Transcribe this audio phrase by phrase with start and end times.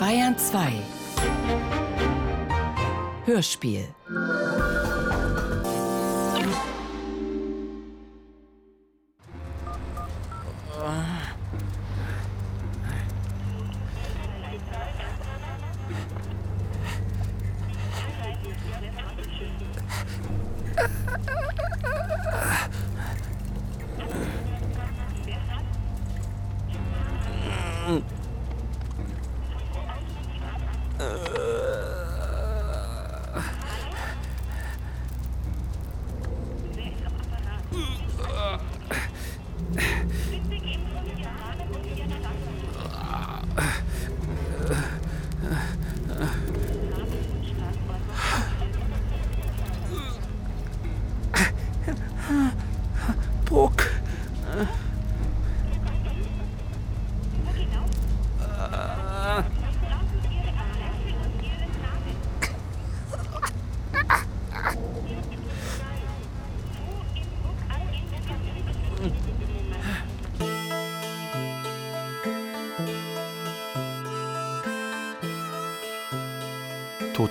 [0.00, 0.72] Bayern 2
[3.26, 3.84] Hörspiel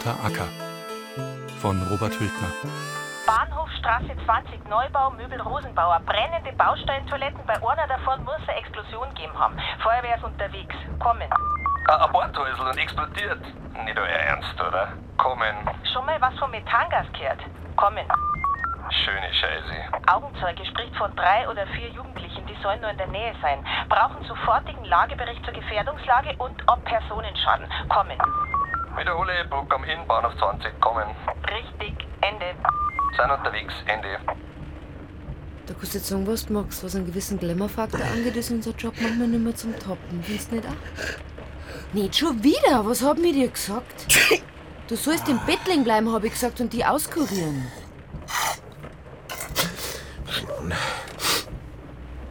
[0.09, 0.47] Toter Acker
[1.61, 2.49] von Robert Hültner.
[3.27, 5.99] Bahnhofstraße 20, Neubau, Möbel Rosenbauer.
[6.05, 7.39] Brennende Bausteintoiletten.
[7.45, 9.55] Bei einer davon muss eine Explosion gegeben haben.
[9.83, 10.75] Feuerwehr ist unterwegs.
[10.99, 11.29] Kommen.
[11.87, 13.41] Ein Bordhäusl und explodiert.
[13.85, 14.93] Nicht euer Ernst, oder?
[15.17, 15.55] Kommen.
[15.93, 17.41] Schon mal was vom Methangas gehört.
[17.75, 18.05] Kommen.
[19.05, 20.11] Schöne Scheiße.
[20.11, 23.63] Augenzeuge spricht von drei oder vier Jugendlichen, die sollen nur in der Nähe sein.
[23.87, 27.67] Brauchen sofortigen Lagebericht zur Gefährdungslage und ob Personenschaden.
[27.89, 28.17] Kommen.
[28.97, 31.07] Wiederhole, am Inn, Bahnhof 20, kommen.
[31.49, 32.55] Richtig, Ende.
[33.17, 34.17] Sind unterwegs, Ende.
[35.67, 36.83] Da kannst du jetzt sagen, was du magst.
[36.83, 40.23] Was einen gewissen Glamour-Faktor angeht, ist unser Job manchmal nicht mehr zum Toppen.
[40.25, 41.93] Du nicht auch?
[41.93, 42.85] Nicht schon wieder?
[42.85, 44.07] Was haben wir dir gesagt?
[44.87, 47.67] Du sollst im Bett liegen bleiben, habe ich gesagt, und die auskurieren.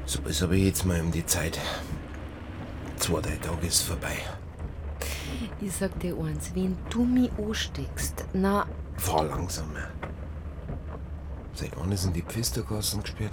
[0.05, 1.59] So ist aber jetzt mal um die Zeit.
[2.97, 4.17] Zwei, drei Tage ist vorbei.
[5.61, 9.89] Ich sag dir eins, wenn du mich ansteckst, na, Fahr langsamer.
[11.55, 13.33] Seit wann ist denn die Pfistergassen gesperrt?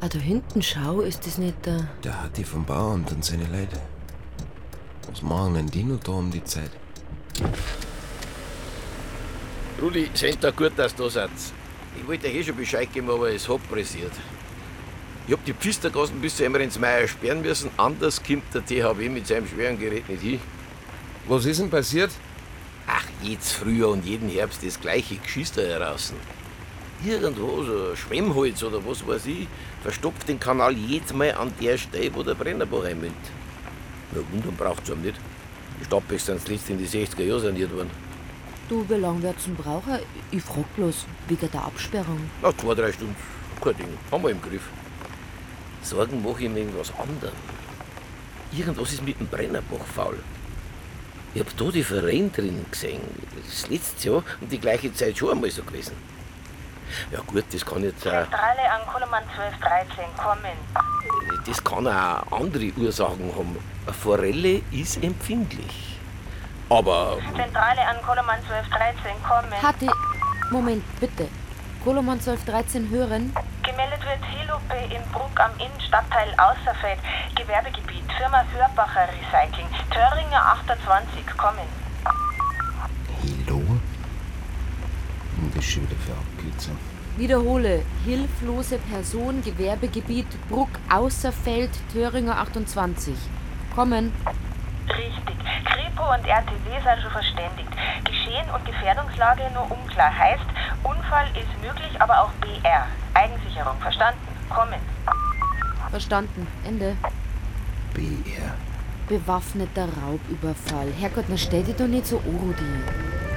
[0.00, 1.88] ah, da hinten schau, ist das nicht der.
[2.02, 3.78] Der hat die vom Bauamt und seine Leute.
[5.10, 6.70] Was machen denn die noch da um die Zeit?
[9.82, 11.30] Rudi, sind da gut, dass du da seid.
[12.00, 14.12] Ich wollte euch eh schon Bescheid geben, aber es hat pressiert.
[15.28, 19.46] Ich hab die Pfistergassen bis zu Emmerensmeier sperren müssen, anders kommt der THW mit seinem
[19.46, 20.40] schweren Gerät nicht hin.
[21.26, 22.10] Was ist denn passiert?
[22.86, 26.14] Ach, jedes Frühjahr und jeden Herbst das gleiche Geschister heraus.
[27.04, 29.46] Irgendwo, so ein Schwemmholz oder was weiß ich,
[29.82, 33.12] verstopft den Kanal jedes Mal an der Stelle, wo der Brennerbach einmündet.
[34.12, 35.20] Na, wundern braucht's einem nicht.
[35.78, 37.90] Die Stadtbäche sind zuletzt in die 60er Jahre saniert worden.
[38.70, 39.98] Du, wie lange wird's denn brauchen?
[40.30, 42.30] Ich frag bloß, wegen der Absperrung.
[42.40, 43.14] Na, zwei, drei Stunden.
[43.62, 43.98] Kein Ding.
[44.10, 44.62] Haben wir im Griff.
[45.88, 47.34] Sorgen mache ich mir irgendwas anderem.
[48.52, 50.18] Irgendwas ist mit dem Brennerbach faul.
[51.32, 53.00] Ich hab da die Verein drin gesehen.
[53.46, 55.96] Das letzte Jahr und die gleiche Zeit schon einmal so gewesen.
[57.10, 60.04] Ja gut, das kann jetzt auch, Zentrale an Koloman 1213.
[60.16, 60.56] Kommen.
[61.46, 63.56] das kann auch andere Ursachen haben.
[63.86, 65.98] Eine Forelle ist empfindlich.
[66.68, 69.22] Aber Zentrale an Koloman 1213.
[69.22, 69.62] Kommen.
[69.62, 69.86] Hatte.
[70.50, 71.28] Moment, bitte.
[71.82, 73.32] Koloman 1213 hören.
[73.68, 76.98] Gemeldet wird Helupe in Bruck am Inn, Stadtteil Außerfeld,
[77.34, 81.68] Gewerbegebiet, Firma Hörbacher Recycling, Töringer 28, kommen.
[83.20, 83.60] Hilo?
[85.52, 86.78] Das ist schon wieder für Abkürzung.
[87.18, 87.82] Wiederhole.
[88.06, 93.14] Hilflose Person, Gewerbegebiet, Bruck, Außerfeld, Thöringer 28.
[93.74, 94.14] Kommen.
[94.88, 95.36] Richtig.
[95.66, 97.68] Kripo und RTW sind schon verständigt.
[98.04, 100.16] Geschehen und Gefährdungslage nur unklar.
[100.16, 100.46] Heißt,
[100.84, 102.86] Unfall ist möglich, aber auch BR.
[103.18, 104.20] Eigensicherung, verstanden?
[104.48, 104.80] Kommen.
[105.90, 106.46] Verstanden.
[106.64, 106.96] Ende.
[107.92, 108.54] BR.
[109.08, 110.92] Bewaffneter Raubüberfall.
[111.00, 113.27] Herrgott, na stell dich doch nicht so an, Rudi.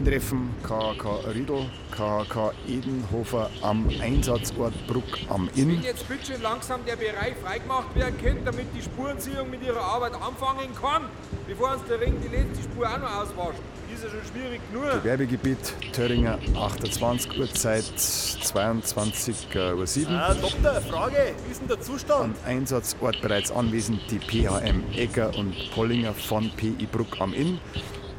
[0.00, 5.82] Eintreffen KK Riedl, KK Edenhofer am Einsatzort Bruck am Wenn Inn.
[5.82, 10.14] jetzt bitte schön langsam der Bereich freigemacht werden könnte, damit die Spurenziehung mit ihrer Arbeit
[10.14, 11.02] anfangen kann,
[11.46, 13.60] bevor uns der Ring die letzte Spur auch noch auswascht.
[13.92, 15.02] Ist ja schon schwierig genug.
[15.02, 20.18] Gewerbegebiet Töringer 28, Uhrzeit 22.07 Uhr.
[20.18, 22.38] Ah, Doktor, Frage, wie ist denn der Zustand?
[22.46, 27.58] Am Einsatzort bereits anwesend die PHM Egger und Pollinger von PI Bruck am Inn.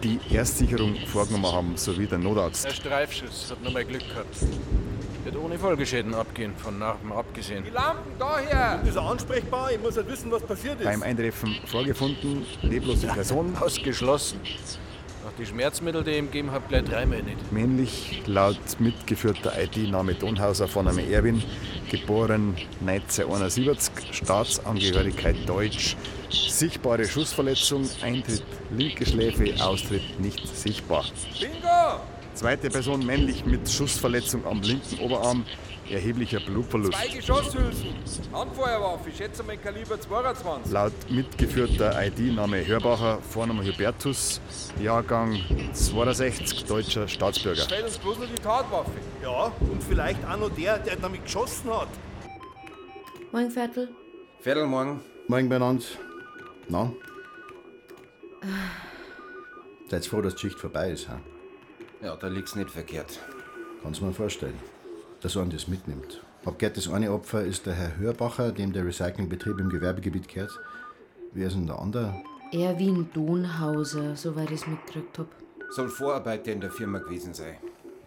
[0.03, 2.65] Die Erstsicherung vorgenommen haben, sowie der Notarzt.
[2.65, 4.35] Der Streifschuss hat nochmal Glück gehabt.
[5.23, 7.63] Wird ohne Folgeschäden abgehen, von Narben abgesehen.
[7.63, 8.81] Die Lampen daher!
[8.83, 9.71] Ist er ansprechbar?
[9.71, 10.85] Ich muss halt wissen, was passiert ist.
[10.85, 14.39] Beim Eintreffen vorgefunden, leblose Person, Ausgeschlossen.
[15.23, 17.51] Nach die Schmerzmittel, die ich ihm gegeben habe, gleich dreimal nicht.
[17.51, 21.43] männlich, laut mitgeführter ID-Name Donhauser von einem Erwin,
[21.91, 25.95] geboren 1971, Staatsangehörigkeit Deutsch,
[26.33, 31.05] sichtbare Schussverletzung, Eintritt linke Schläfe, Austritt nicht sichtbar.
[31.39, 32.01] Bingo!
[32.33, 35.45] Zweite Person männlich mit Schussverletzung am linken Oberarm,
[35.89, 36.93] erheblicher Blutverlust.
[36.93, 37.89] Zwei Geschosshülsen.
[38.31, 40.71] Handfeuerwaffe, ich schätze mal Kaliber 22.
[40.71, 44.39] Laut mitgeführter ID-Name Hörbacher, Vorname Hubertus,
[44.81, 45.39] Jahrgang
[45.73, 47.63] 62, deutscher Staatsbürger.
[47.63, 48.91] Fällt uns bloß nur die Tatwaffe.
[49.21, 51.89] Ja, und vielleicht auch noch der, der damit geschossen hat.
[53.31, 53.89] Morgen, Viertel.
[54.39, 55.01] Viertel morgen.
[55.27, 55.83] Morgen beieinander.
[56.71, 56.89] Na?
[59.89, 61.19] Seid froh, dass die Schicht vorbei ist, ha?
[62.01, 63.19] Ja, da liegt's nicht verkehrt.
[63.83, 64.57] Kannst du mir vorstellen,
[65.19, 66.23] dass einer das mitnimmt.
[66.45, 70.57] Hab gehört, das eine Opfer ist der Herr Hörbacher, dem der Recyclingbetrieb im Gewerbegebiet gehört.
[71.33, 72.15] Wer ist denn der andere?
[72.53, 75.27] Erwin Donhauser, soweit ich es mitgekriegt hab.
[75.71, 77.57] Soll Vorarbeiter in der Firma gewesen sein.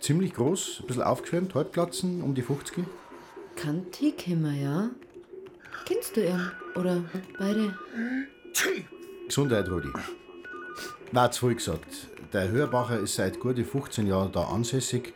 [0.01, 2.85] Ziemlich groß, ein bisschen aufgeschwemmt, Halbglatzen, um die 50.
[3.57, 4.89] Kantig immer, ja?
[5.85, 6.51] Kennst du ihn?
[6.75, 7.05] Oder
[7.39, 7.75] beide?
[9.27, 9.89] Gesundheit, Rudi.
[11.13, 12.09] Na, zu früh gesagt.
[12.33, 15.15] Der Hörbacher ist seit gute 15 Jahren da ansässig.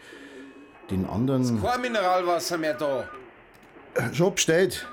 [0.90, 1.61] Den anderen.
[1.62, 3.08] Kein Mineralwasser mehr da.
[4.12, 4.87] Schon bestellt.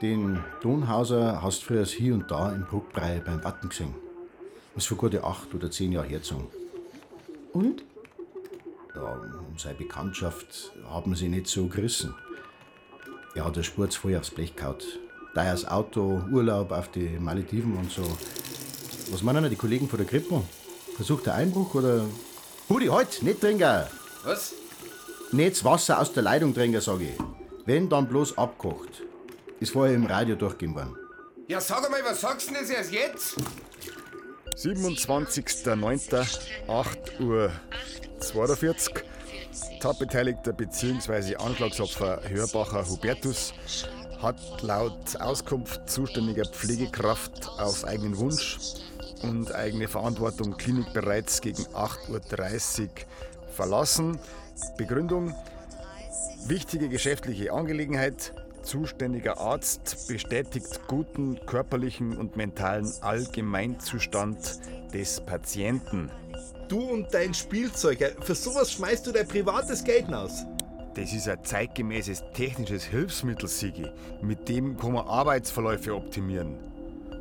[0.00, 3.94] Den Donhauser hast du früher hier und da im Bruckbrei beim Watten gesehen.
[4.74, 6.48] Das ist vor gute acht oder zehn Jahren hergezogen.
[7.52, 7.84] Und?
[8.94, 12.14] Ja, um seine Bekanntschaft haben sie nicht so gerissen.
[13.34, 14.76] Er hat eine Spur zu voll aufs Blech gehauen.
[15.34, 18.02] Teures Auto, Urlaub auf die Malediven und so.
[19.10, 20.44] Was meinen denn die Kollegen von der Kripo?
[20.96, 22.04] Versucht der Einbruch oder.
[22.68, 23.84] Hudi, halt, nicht trinken!
[24.24, 24.54] Was?
[25.32, 27.18] Nicht das Wasser aus der Leitung trinken, sage ich.
[27.64, 29.02] Wenn, dann bloß abkocht.
[29.60, 30.96] Ist vorher im Radio durchgehen worden.
[31.48, 33.36] Ja, sag einmal, was sagst du denn das erst jetzt?
[34.56, 37.50] 27.09.8 Uhr
[38.20, 38.94] 42.
[39.80, 41.34] Tatbeteiligter bzw.
[41.36, 43.54] Anschlagsopfer Hörbacher Hubertus
[44.22, 48.58] hat laut Auskunft zuständiger Pflegekraft auf eigenen Wunsch
[49.22, 52.88] und eigene Verantwortung Klinik bereits gegen 8.30 Uhr
[53.52, 54.18] verlassen.
[54.76, 55.34] Begründung:
[56.46, 58.32] Wichtige geschäftliche Angelegenheit.
[58.62, 64.38] Zuständiger Arzt bestätigt guten körperlichen und mentalen Allgemeinzustand
[64.94, 66.12] des Patienten.
[66.68, 70.44] Du und dein Spielzeug, für sowas schmeißt du dein privates Geld aus.
[70.94, 73.86] Das ist ein zeitgemäßes technisches Hilfsmittel, Sigi.
[74.20, 76.58] Mit dem kann man Arbeitsverläufe optimieren.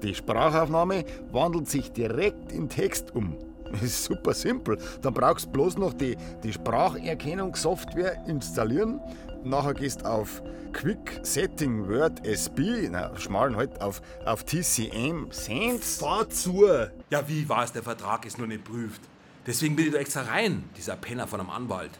[0.03, 3.37] Die Sprachaufnahme wandelt sich direkt in Text um.
[3.71, 4.77] Das ist super simpel.
[5.01, 8.99] Dann brauchst du bloß noch die, die Spracherkennungssoftware installieren.
[9.43, 10.41] Nachher gehst auf
[10.73, 15.99] Quick Setting Word SB, na, schmalen halt auf, auf TCM Sense.
[15.99, 16.65] Fahr zu!
[17.09, 17.71] Ja, wie war's?
[17.71, 19.01] Der Vertrag ist nur nicht prüft.
[19.47, 21.91] Deswegen bin ich da extra rein, dieser Penner von einem Anwalt.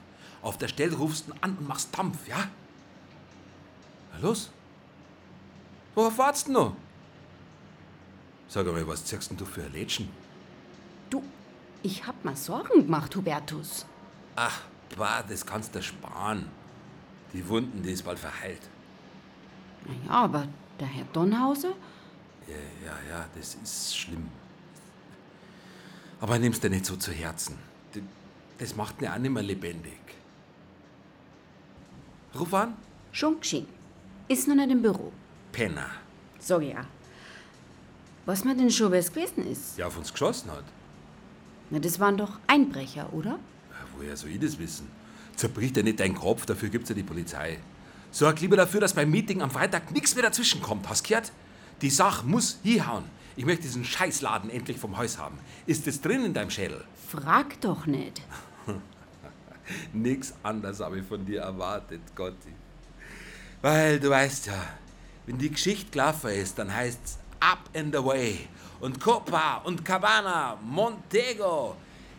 [0.42, 2.48] Auf der Stelle rufst du an und machst Dampf, ja?
[4.14, 4.50] Na los?
[5.96, 6.76] Worauf wartest du noch?
[8.48, 10.10] Sag einmal, was denn du für ein Lädchen?
[11.10, 11.24] Du,
[11.84, 13.86] ich hab mir Sorgen gemacht, Hubertus.
[14.36, 14.62] Ach,
[14.98, 16.48] bah, das kannst du sparen.
[17.34, 18.62] Die Wunden, die ist bald verheilt.
[19.86, 20.48] Naja, aber
[20.80, 21.74] der Herr Donhauser?
[22.48, 24.30] Ja, ja, ja, das ist schlimm.
[26.20, 27.58] Aber nimm's dir nicht so zu Herzen.
[28.58, 30.00] Das macht ihn auch nicht mehr lebendig.
[32.38, 32.76] Ruf an.
[33.12, 33.68] Geschehen.
[34.28, 35.12] Ist noch nicht im Büro.
[35.52, 35.90] Penner.
[36.40, 36.86] Sag ja.
[38.26, 39.78] Was mir denn schon was gewesen ist?
[39.78, 40.64] Der auf uns geschossen hat.
[41.70, 43.32] Na, das waren doch Einbrecher, oder?
[43.32, 44.88] Ja, Woher soll ich das wissen?
[45.36, 47.60] Zerbricht ja nicht deinen Kopf, dafür gibt's ja die Polizei.
[48.12, 51.32] Sorg lieber dafür, dass beim Meeting am Freitag nichts mehr dazwischen kommt, hast gehört?
[51.82, 53.06] Die Sache muss hinhauen.
[53.36, 55.40] Ich möchte diesen Scheißladen endlich vom Haus haben.
[55.66, 56.84] Ist es drin in deinem Schädel?
[57.10, 58.22] Frag doch nicht.
[59.94, 62.54] Nix anderes habe ich von dir erwartet, Gotti.
[63.62, 64.64] Weil du weißt ja,
[65.26, 68.48] wenn die Geschichte gelaufen ist, dann heißt's Up and Away
[68.80, 71.76] und Copa und Cabana, Montego.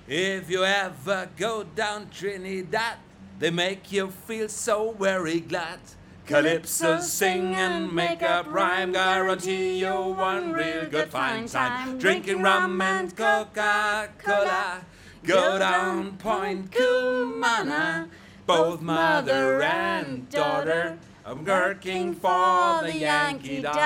[0.08, 2.98] If you ever go down Trinidad,
[3.38, 5.78] they make you feel so very glad.
[6.26, 11.98] Calypso sing and make up rhyme, guarantee you one real good fine time.
[11.98, 14.82] Drinking rum and Coca-Cola,
[15.24, 18.08] go down Point Cumana,
[18.46, 20.98] both mother and daughter.
[21.24, 23.76] I'm working for the Yankee Dollar.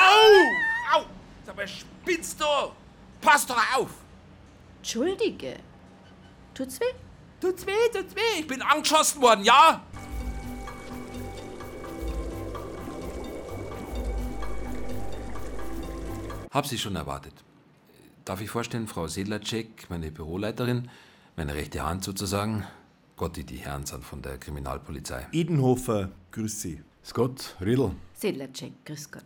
[0.00, 0.46] Au!
[0.94, 1.06] Au!
[1.44, 2.72] Sag mal, spinnst du?
[3.20, 3.90] Pass doch auf!
[4.78, 5.58] Entschuldige.
[6.54, 6.94] Tut's weh?
[7.40, 8.40] Tut's weh, tut's weh.
[8.40, 9.82] Ich bin angeschossen worden, ja?
[16.50, 17.43] Hab Sie schon erwartet.
[18.24, 20.88] Darf ich vorstellen, Frau Sedlacek, meine Büroleiterin,
[21.36, 22.64] meine rechte Hand sozusagen.
[23.16, 25.26] Gotti, die Herren sind von der Kriminalpolizei.
[25.30, 26.80] Edenhofer, grüß Sie.
[27.04, 27.90] Scott, Riedl.
[28.14, 29.22] Sedlacek, grüß Gott.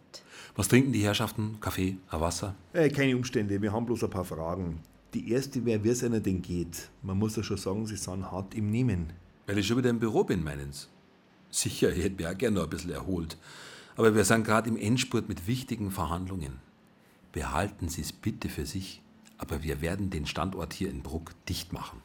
[0.56, 1.58] Was trinken die Herrschaften?
[1.60, 2.56] Kaffee, ein Wasser?
[2.72, 4.80] Äh, keine Umstände, wir haben bloß ein paar Fragen.
[5.14, 6.88] Die erste wäre, wie es einer denn geht.
[7.02, 9.12] Man muss ja schon sagen, Sie sind hart im Nehmen.
[9.46, 10.88] Weil ich schon wieder im Büro bin, meinen Sie?
[11.50, 13.38] Sicher, ich hätte mich auch gerne noch ein bisschen erholt.
[13.96, 16.67] Aber wir sind gerade im Endspurt mit wichtigen Verhandlungen.
[17.32, 19.02] Behalten Sie es bitte für sich,
[19.36, 22.02] aber wir werden den Standort hier in Bruck dicht machen.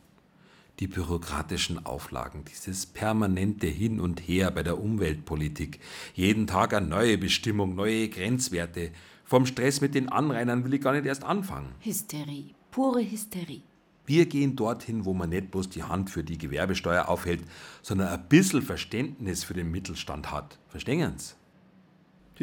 [0.80, 5.80] Die bürokratischen Auflagen, dieses permanente Hin und Her bei der Umweltpolitik,
[6.15, 8.92] jeden Tag eine neue Bestimmung, neue Grenzwerte.
[9.24, 11.75] Vom Stress mit den Anrainern will ich gar nicht erst anfangen.
[11.80, 13.62] Hysterie, pure Hysterie.
[14.06, 17.42] Wir gehen dorthin, wo man nicht bloß die Hand für die Gewerbesteuer aufhält,
[17.82, 20.60] sondern ein bisschen Verständnis für den Mittelstand hat.
[20.68, 21.36] Verstehen Sie?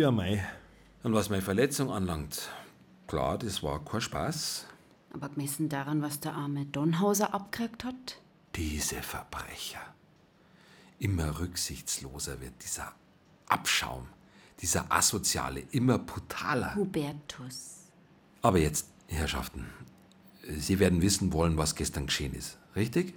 [0.01, 0.43] Ja, mei.
[1.03, 2.49] Und was meine Verletzung anlangt,
[3.11, 4.67] klar, das war kein Spaß.
[5.12, 8.21] Aber gemessen daran, was der arme Donhauser abgekriegt hat?
[8.55, 9.81] Diese Verbrecher.
[11.00, 12.93] Immer rücksichtsloser wird dieser
[13.49, 14.07] Abschaum,
[14.61, 16.76] dieser Asoziale, immer brutaler.
[16.76, 17.88] Hubertus.
[18.43, 19.67] Aber jetzt, Herrschaften,
[20.57, 23.14] Sie werden wissen wollen, was gestern geschehen ist, richtig?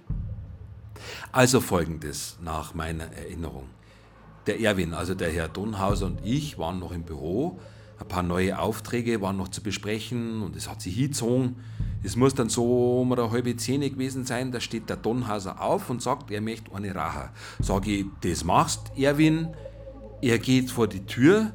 [1.30, 3.68] Also folgendes nach meiner Erinnerung.
[4.46, 7.60] Der Erwin, also der Herr Donhauser und ich waren noch im Büro.
[8.04, 11.56] Ein paar neue Aufträge waren noch zu besprechen und es hat sich hingezogen.
[12.02, 14.52] Es muss dann so um eine halbe Zehn gewesen sein.
[14.52, 17.30] Da steht der Donhauser auf und sagt, er möchte eine Rache.
[17.60, 19.48] Sag ich, das machst, Erwin.
[20.20, 21.52] Er geht vor die Tür.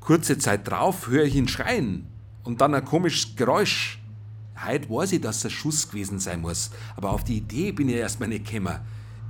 [0.00, 2.06] Kurze Zeit drauf höre ich ihn schreien
[2.42, 4.00] und dann ein komisches Geräusch.
[4.66, 7.88] Heute weiß ich, dass es ein Schuss gewesen sein muss, aber auf die Idee bin
[7.88, 8.80] ich erstmal nicht gekommen.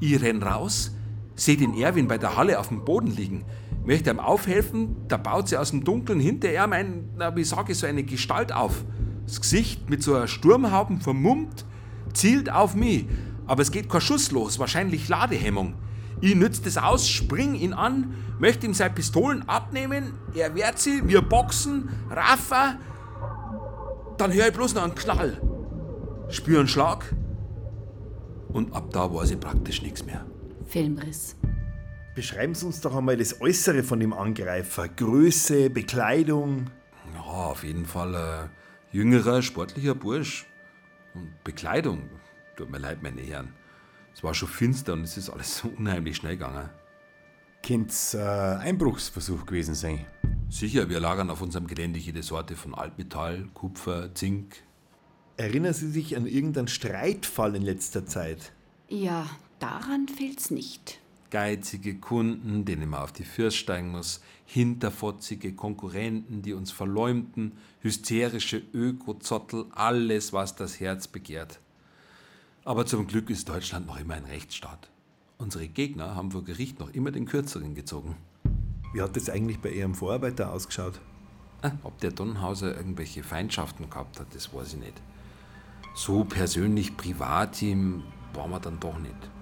[0.01, 0.93] Ich renn raus,
[1.35, 3.45] sehe den Erwin bei der Halle auf dem Boden liegen,
[3.87, 7.73] möchte ihm aufhelfen, da baut sie aus dem Dunkeln hinter ihm ein, na, wie sage
[7.73, 8.85] ich, so eine Gestalt auf.
[9.27, 11.65] Das Gesicht mit so einer Sturmhauben vermummt,
[12.13, 13.07] zielt auf mich,
[13.47, 15.75] aber es geht kein Schuss los, wahrscheinlich Ladehemmung.
[16.21, 21.07] Ich nütze das aus, spring ihn an, möchte ihm seine Pistolen abnehmen, er wehrt sie,
[21.07, 22.77] wir boxen, Rafa,
[24.19, 25.41] dann höre ich bloß noch einen Knall.
[26.29, 27.15] Spüre einen Schlag.
[28.49, 30.25] Und ab da weiß ich praktisch nichts mehr.
[30.65, 31.37] Filmriss.
[32.17, 34.89] Beschreiben Sie uns doch einmal das Äußere von dem Angreifer.
[34.89, 36.71] Größe, Bekleidung.
[37.13, 38.51] Ja, auf jeden Fall ein
[38.91, 40.47] jüngerer, sportlicher Bursch.
[41.13, 42.09] Und Bekleidung.
[42.57, 43.53] Tut mir leid, meine Herren.
[44.15, 46.71] Es war schon finster und es ist alles so unheimlich schnell gegangen.
[47.63, 50.07] Könnte es äh, Einbruchsversuch gewesen sein?
[50.49, 54.57] Sicher, wir lagern auf unserem Gelände jede Sorte von Altmetall, Kupfer, Zink.
[55.37, 58.53] Erinnern Sie sich an irgendeinen Streitfall in letzter Zeit?
[58.89, 60.99] Ja, daran fehlt's nicht.
[61.37, 68.63] Geizige Kunden, denen man auf die Fürst steigen muss, hinterfotzige Konkurrenten, die uns verleumden, hysterische
[68.73, 71.61] Ökozottel, alles, was das Herz begehrt.
[72.65, 74.89] Aber zum Glück ist Deutschland noch immer ein Rechtsstaat.
[75.37, 78.17] Unsere Gegner haben vor Gericht noch immer den Kürzeren gezogen.
[78.95, 81.03] Wie hat das eigentlich bei Ihrem Vorarbeiter ausgeschaut?
[81.61, 85.03] Ah, Ob der Donhauser irgendwelche Feindschaften gehabt hat, das weiß ich nicht.
[85.95, 89.36] So persönlich privat ihm war man dann doch nicht.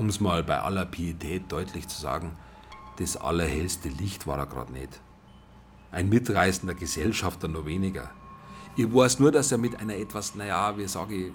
[0.00, 2.32] Um es mal bei aller Pietät deutlich zu sagen,
[2.96, 4.98] das allerhellste Licht war er gerade nicht.
[5.92, 8.10] Ein mitreißender Gesellschafter nur weniger.
[8.78, 11.32] Ich weiß nur, dass er mit einer etwas, naja, wie sage ich,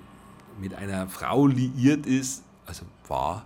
[0.60, 3.46] mit einer Frau liiert ist, also war,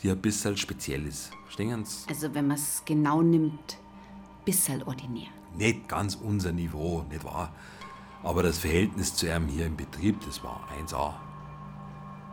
[0.00, 1.32] die ein bisschen speziell ist.
[1.44, 2.08] Verstehen Sie?
[2.08, 3.76] Also wenn man's genau nimmt,
[4.46, 5.28] bisschen ordinär.
[5.54, 7.52] Nicht ganz unser Niveau, nicht wahr?
[8.22, 11.29] Aber das Verhältnis zu ihm hier im Betrieb, das war 1A.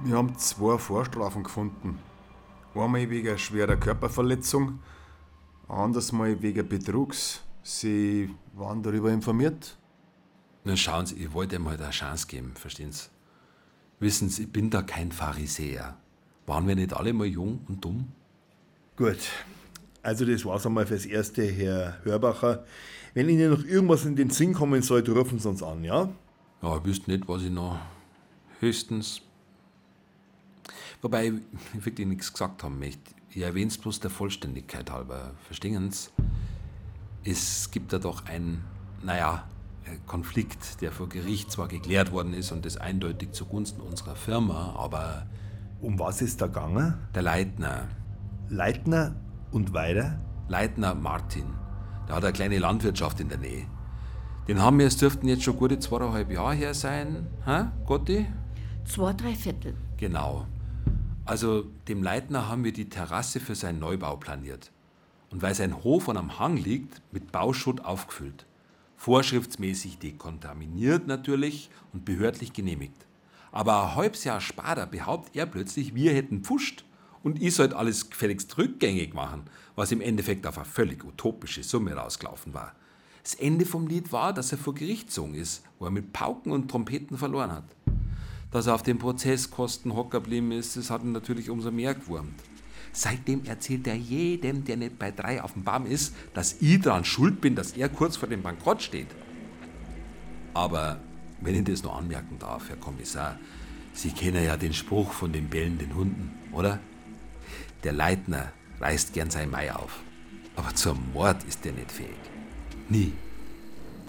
[0.03, 1.97] Wir haben zwei Vorstrafen gefunden.
[2.75, 4.79] Einmal wegen schwerer Körperverletzung,
[5.67, 7.41] anders mal wegen Betrugs.
[7.63, 9.77] Sie waren darüber informiert?
[10.63, 13.09] Na schauen Sie, ich wollte ihm halt eine Chance geben, verstehen Sie?
[13.99, 15.97] Wissen Sie, ich bin da kein Pharisäer.
[16.45, 18.11] Waren wir nicht alle mal jung und dumm?
[18.95, 19.17] Gut.
[20.03, 22.63] Also das war's einmal fürs Erste, Herr Hörbacher.
[23.15, 26.09] Wenn Ihnen noch irgendwas in den Sinn kommen sollte, rufen Sie uns an, ja?
[26.61, 27.79] Ja, ich wüsste nicht, was ich noch.
[28.59, 29.21] Höchstens.
[31.01, 33.11] Wobei ich wirklich nichts gesagt haben möchte.
[33.29, 35.31] Ich erwähne es bloß der Vollständigkeit halber.
[35.45, 36.09] Verstehen Sie?
[37.23, 38.63] Es gibt da doch einen,
[39.03, 39.43] naja,
[40.05, 45.27] Konflikt, der vor Gericht zwar geklärt worden ist und das eindeutig zugunsten unserer Firma, aber.
[45.79, 46.95] Um was ist da gegangen?
[47.13, 47.87] Der Leitner.
[54.47, 58.25] Den haben wir, es dürften jetzt schon gute zweieinhalb Jahre her sein, hä, Gotti?
[58.85, 59.75] Zwei, drei Viertel.
[59.97, 60.47] Genau.
[61.27, 64.72] Also dem Leitner haben wir die Terrasse für seinen Neubau planiert.
[65.29, 68.46] Und weil sein Hof an am Hang liegt, mit Bauschutt aufgefüllt.
[68.96, 73.05] Vorschriftsmäßig dekontaminiert natürlich und behördlich genehmigt.
[73.51, 76.86] Aber ein halbes Jahr später behauptet er plötzlich, wir hätten pfuscht
[77.24, 79.43] und ich sollte alles gefälligst rückgängig machen,
[79.75, 82.74] was im Endeffekt auf eine völlig utopische Summe rausgelaufen war.
[83.22, 86.53] Das Ende vom Lied war, dass er vor Gericht gezogen ist, wo er mit Pauken
[86.53, 87.76] und Trompeten verloren hat.
[88.51, 92.39] Dass er auf den Prozesskosten hocker geblieben ist, das hat ihn natürlich umso mehr gewurmt.
[92.93, 97.05] Seitdem erzählt er jedem, der nicht bei drei auf dem Baum ist, dass ich daran
[97.05, 99.07] schuld bin, dass er kurz vor dem Bankrott steht.
[100.53, 100.99] Aber
[101.41, 103.37] wenn ich das noch anmerken darf, Herr Kommissar,
[103.93, 106.79] Sie kennen ja den Spruch von den bellenden Hunden, oder?
[107.83, 110.01] Der Leitner reißt gern sein Mai auf.
[110.55, 112.09] Aber zum Mord ist er nicht fähig.
[112.89, 113.13] Nie.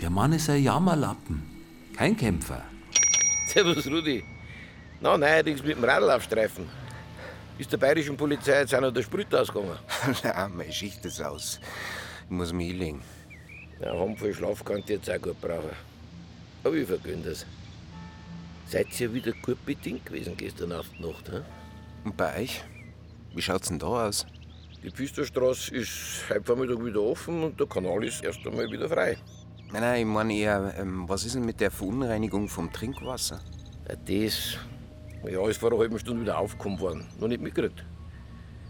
[0.02, 1.42] Der Mann ist ein Jammerlappen.
[1.94, 2.62] Kein Kämpfer.
[3.54, 4.22] Servus, Rudi.
[5.00, 6.68] Na, neuerdings mit dem Radl aufstreifen.
[7.56, 9.78] Ist der bayerischen Polizei jetzt auch noch der Sprit ausgegangen?
[10.22, 11.58] Nein, meine Schicht ist aus.
[12.24, 13.00] Ich muss mich hinlegen.
[13.80, 15.70] Ja, Handvoll Schlaf kann ich jetzt auch gut brauchen.
[16.62, 17.46] Aber ich vergönn das.
[18.66, 21.40] Seid ihr wieder gut bedient gewesen gestern auf die Nacht, hä?
[22.04, 22.62] Und bei euch?
[23.34, 24.26] Wie schaut's denn da aus?
[24.82, 29.16] Die Pfisterstraße ist heute Vormittag wieder offen und der Kanal ist erst einmal wieder frei.
[29.70, 33.38] Nein, nein, ich meine eher, ähm, was ist denn mit der Verunreinigung vom Trinkwasser?
[33.86, 34.56] Ja, das
[35.30, 37.06] ja, ist vor einer halben Stunde wieder aufgekommen worden.
[37.20, 37.84] Noch nicht mitgekriegt.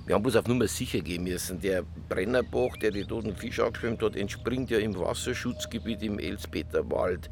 [0.06, 1.60] Wir haben bloß auf Nummer sicher gehen müssen.
[1.60, 7.30] Der Brennerbach, der die toten Fische angeschwemmt hat, entspringt ja im Wasserschutzgebiet im Elspeterwald.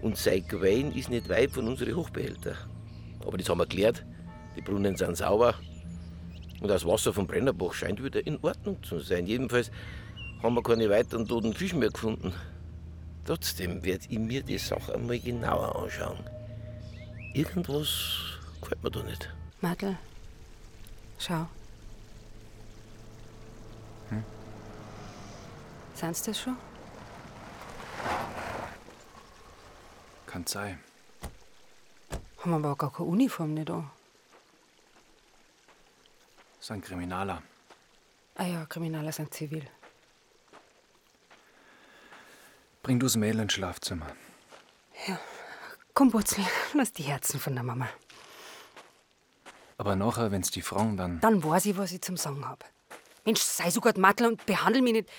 [0.00, 2.56] Und sein Quellen ist nicht weit von unseren Hochbehältern.
[3.26, 4.06] Aber das haben wir geklärt.
[4.56, 5.56] Die Brunnen sind sauber.
[6.60, 9.26] Und das Wasser vom Brennerbach scheint wieder in Ordnung zu sein.
[9.26, 9.72] Jedenfalls
[10.40, 12.32] haben wir keine weiteren toten Fische mehr gefunden.
[13.28, 16.18] Trotzdem werde ich mir die Sache einmal genauer anschauen.
[17.34, 17.90] Irgendwas
[18.58, 19.28] gefällt mir da nicht.
[19.60, 19.98] Madel,
[21.18, 21.46] schau.
[24.08, 24.24] Hm?
[25.94, 26.56] Sind's das schon?
[30.24, 30.78] Kann sein.
[32.38, 33.90] Haben wir aber gar keine Uniform nicht an.
[36.58, 37.42] Ist ein Kriminaler.
[38.36, 39.68] Ah ja, Kriminaler sind zivil.
[42.88, 44.06] Bring du's Mädel ins Schlafzimmer.
[45.06, 45.20] Ja.
[45.92, 47.86] Komm, Butzel, lass die Herzen von der Mama.
[49.76, 51.20] Aber nachher, wenn's die Frauen dann.
[51.20, 52.64] Dann weiß ich, was ich zum Sagen hab.
[53.26, 55.10] Mensch, sei so gut Mattel und behandel mich nicht.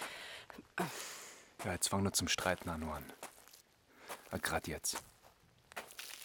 [1.63, 4.41] Ja, jetzt fang nur zum Streiten an, an.
[4.41, 5.03] Grad jetzt.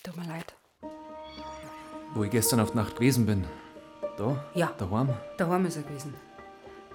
[0.02, 0.54] Tut mir leid.
[2.14, 3.46] Wo ich gestern auf die Nacht gewesen bin.
[4.16, 4.42] Da?
[4.54, 4.72] Ja.
[4.78, 5.14] Daheim?
[5.37, 6.14] Daheim ist er gewesen.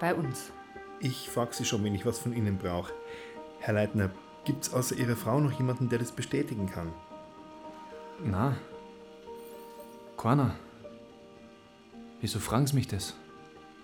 [0.00, 0.50] Bei uns.
[0.98, 2.92] Ich frage Sie schon, wenn ich was von Ihnen brauche.
[3.60, 4.10] Herr Leitner,
[4.44, 6.92] gibt's außer Ihrer Frau noch jemanden, der das bestätigen kann?
[8.24, 8.56] Na.
[10.16, 10.54] Keiner.
[12.20, 13.14] Wieso fragen Sie mich das?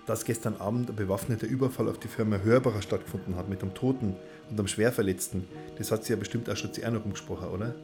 [0.07, 4.14] Dass gestern Abend ein bewaffneter Überfall auf die Firma Hörbacher stattgefunden hat mit einem Toten
[4.51, 7.75] und einem Schwerverletzten, das hat sie ja bestimmt auch schon zu Erinnerung gesprochen, oder?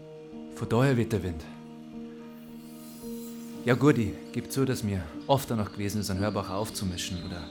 [0.55, 1.43] Von daher weht der Wind.
[3.65, 7.43] Ja gut, ich gebe zu, dass mir oft danach gewesen ist, einen Hörbacher aufzumischen oder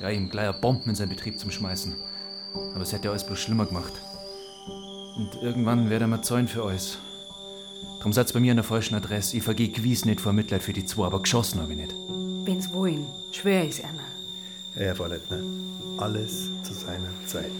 [0.00, 1.94] ja, ihm gleich Bomben in seinen Betrieb zu schmeißen.
[2.74, 3.92] Aber es hätte ja alles bloß schlimmer gemacht.
[5.16, 6.96] Und irgendwann werde mir zahlen für alles.
[8.00, 9.36] Drum seid's bei mir an der falschen Adresse.
[9.36, 11.94] Ich vergeh gewiss nicht vor Mitleid für die zwei, aber geschossen habe ich nicht.
[12.44, 14.04] Wenn's wollen, schwör ich's einer.
[14.74, 15.38] Ja, Herr Frau Leitner,
[15.98, 17.50] alles zu seiner Zeit.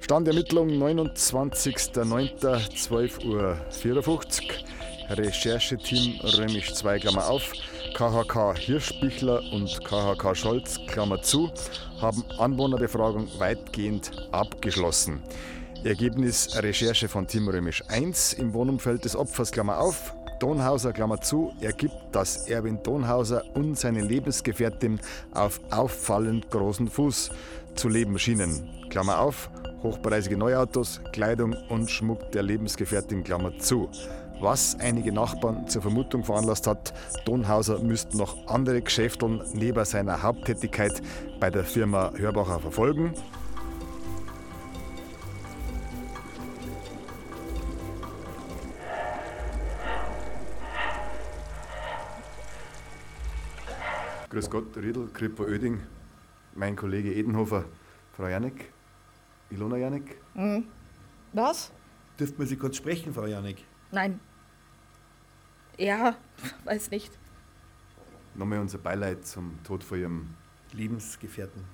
[0.00, 3.56] Standermittlung 29.09.12.54 Uhr.
[5.10, 7.52] Rechercheteam Römisch 2, Klammer auf,
[7.94, 11.50] KHK Hirschbichler und KHK Scholz, Klammer zu,
[12.00, 15.20] haben Anwohnerbefragung weitgehend abgeschlossen.
[15.84, 21.54] Ergebnis Recherche von Team Römisch 1 im Wohnumfeld des Opfers, Klammer auf, Donhauser, Klammer zu,
[21.60, 25.00] ergibt, dass Erwin Donhauser und seine Lebensgefährtin
[25.32, 27.30] auf auffallend großen Fuß
[27.76, 28.68] zu leben schienen.
[28.90, 29.48] Klammer auf,
[29.82, 33.88] hochpreisige Neuautos, Kleidung und Schmuck der Lebensgefährtin, Klammer zu.
[34.38, 36.92] Was einige Nachbarn zur Vermutung veranlasst hat,
[37.24, 41.00] Donhauser müsste noch andere Geschäfteln neben seiner Haupttätigkeit
[41.40, 43.14] bei der Firma Hörbacher verfolgen.
[54.30, 55.80] Grüß Gott, Riedl, Kripo Oeding,
[56.54, 57.64] mein Kollege Edenhofer,
[58.12, 58.72] Frau Janek,
[59.50, 60.20] Ilona Janek.
[60.34, 60.64] Hm.
[61.32, 61.72] Was?
[62.16, 63.64] Dürft man Sie kurz sprechen, Frau Janek?
[63.90, 64.20] Nein.
[65.76, 66.14] Ja,
[66.64, 67.10] weiß nicht.
[68.36, 70.34] Nochmal unser Beileid zum Tod von Ihrem
[70.72, 71.64] Lebensgefährten.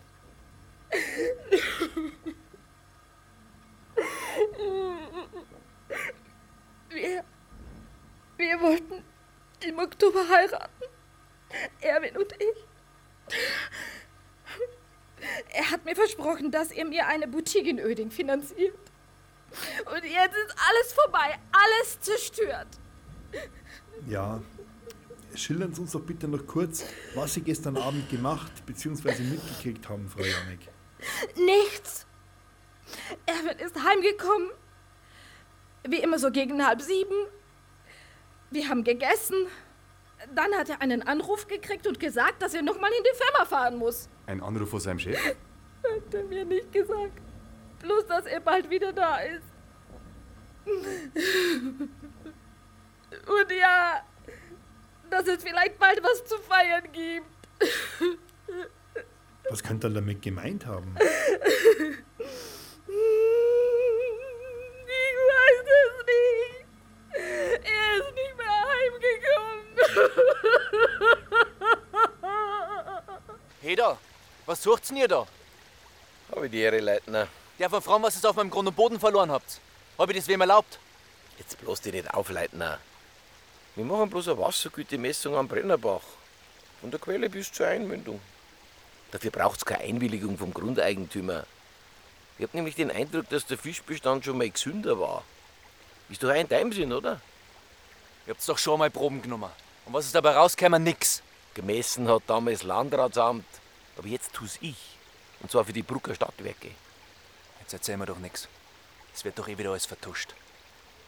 [8.38, 9.04] Wir wollten
[9.62, 10.95] im Oktober heiraten.
[11.80, 12.66] Erwin und ich.
[15.50, 18.74] Er hat mir versprochen, dass er mir eine Boutique in Öding finanziert.
[19.86, 22.68] Und jetzt ist alles vorbei, alles zerstört.
[24.06, 24.40] Ja,
[25.34, 29.22] schildern Sie uns doch bitte noch kurz, was Sie gestern Abend gemacht bzw.
[29.22, 30.60] mitgekriegt haben, Frau Janek.
[31.36, 32.06] Nichts.
[33.26, 34.50] Erwin ist heimgekommen.
[35.88, 37.14] Wie immer so gegen halb sieben.
[38.50, 39.46] Wir haben gegessen.
[40.34, 43.76] Dann hat er einen Anruf gekriegt und gesagt, dass er nochmal in die Firma fahren
[43.76, 44.08] muss.
[44.26, 45.18] Ein Anruf von seinem Chef?
[45.18, 47.20] Hat er mir nicht gesagt.
[47.80, 49.44] Bloß, dass er bald wieder da ist.
[53.26, 54.04] Und ja,
[55.10, 57.26] dass es vielleicht bald was zu feiern gibt.
[59.48, 60.96] Was könnte er damit gemeint haben?
[60.98, 61.04] Ich
[65.30, 66.66] weiß es nicht.
[67.14, 68.35] Er ist nicht
[68.90, 70.66] mehr heimgekommen.
[73.62, 73.98] Heda,
[74.46, 75.26] was sucht's denn ihr da?
[76.30, 77.28] Hab ich die Ehre, Leitner.
[77.58, 79.60] Der von Frauen, was ihr auf meinem Grund und Boden verloren habt.
[79.98, 80.78] Hab ich das wem erlaubt?
[81.38, 82.78] Jetzt bloß dich nicht auf, Leitner.
[83.74, 86.02] Wir machen bloß eine Wassergütemessung am Brennerbach.
[86.80, 88.20] Von der Quelle bis zur Einmündung.
[89.10, 91.46] Dafür braucht's keine Einwilligung vom Grundeigentümer.
[92.38, 95.24] Ich hab nämlich den Eindruck, dass der Fischbestand schon mal gesünder war.
[96.08, 97.20] Ist doch auch in deinem Sinn, oder?
[98.26, 99.50] Ihr habt's doch schon mal Proben genommen.
[99.84, 100.82] Und was ist dabei rausgekommen?
[100.82, 101.22] Nix.
[101.54, 103.46] Gemessen hat damals Landratsamt.
[103.96, 104.76] Aber jetzt tu's ich.
[105.40, 106.70] Und zwar für die Brucker Stadtwerke.
[107.60, 108.48] Jetzt erzähl mir doch nix.
[109.14, 110.34] Es wird doch eh wieder alles vertuscht.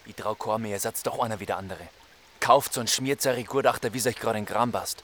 [0.06, 1.88] Ich trau keinem mehr, seid doch einer wie der andere.
[2.40, 5.02] Kauft und schmiert eure Gutachter, wie euch gerade in Kram passt.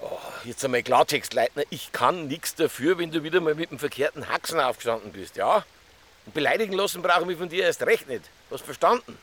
[0.00, 1.64] Oh, jetzt einmal Klartext, Leitner.
[1.70, 5.64] Ich kann nichts dafür, wenn du wieder mal mit dem verkehrten Haxen aufgestanden bist, ja?
[6.26, 8.24] Und beleidigen lassen brauche ich mich von dir erst recht nicht.
[8.48, 9.18] Du hast verstanden?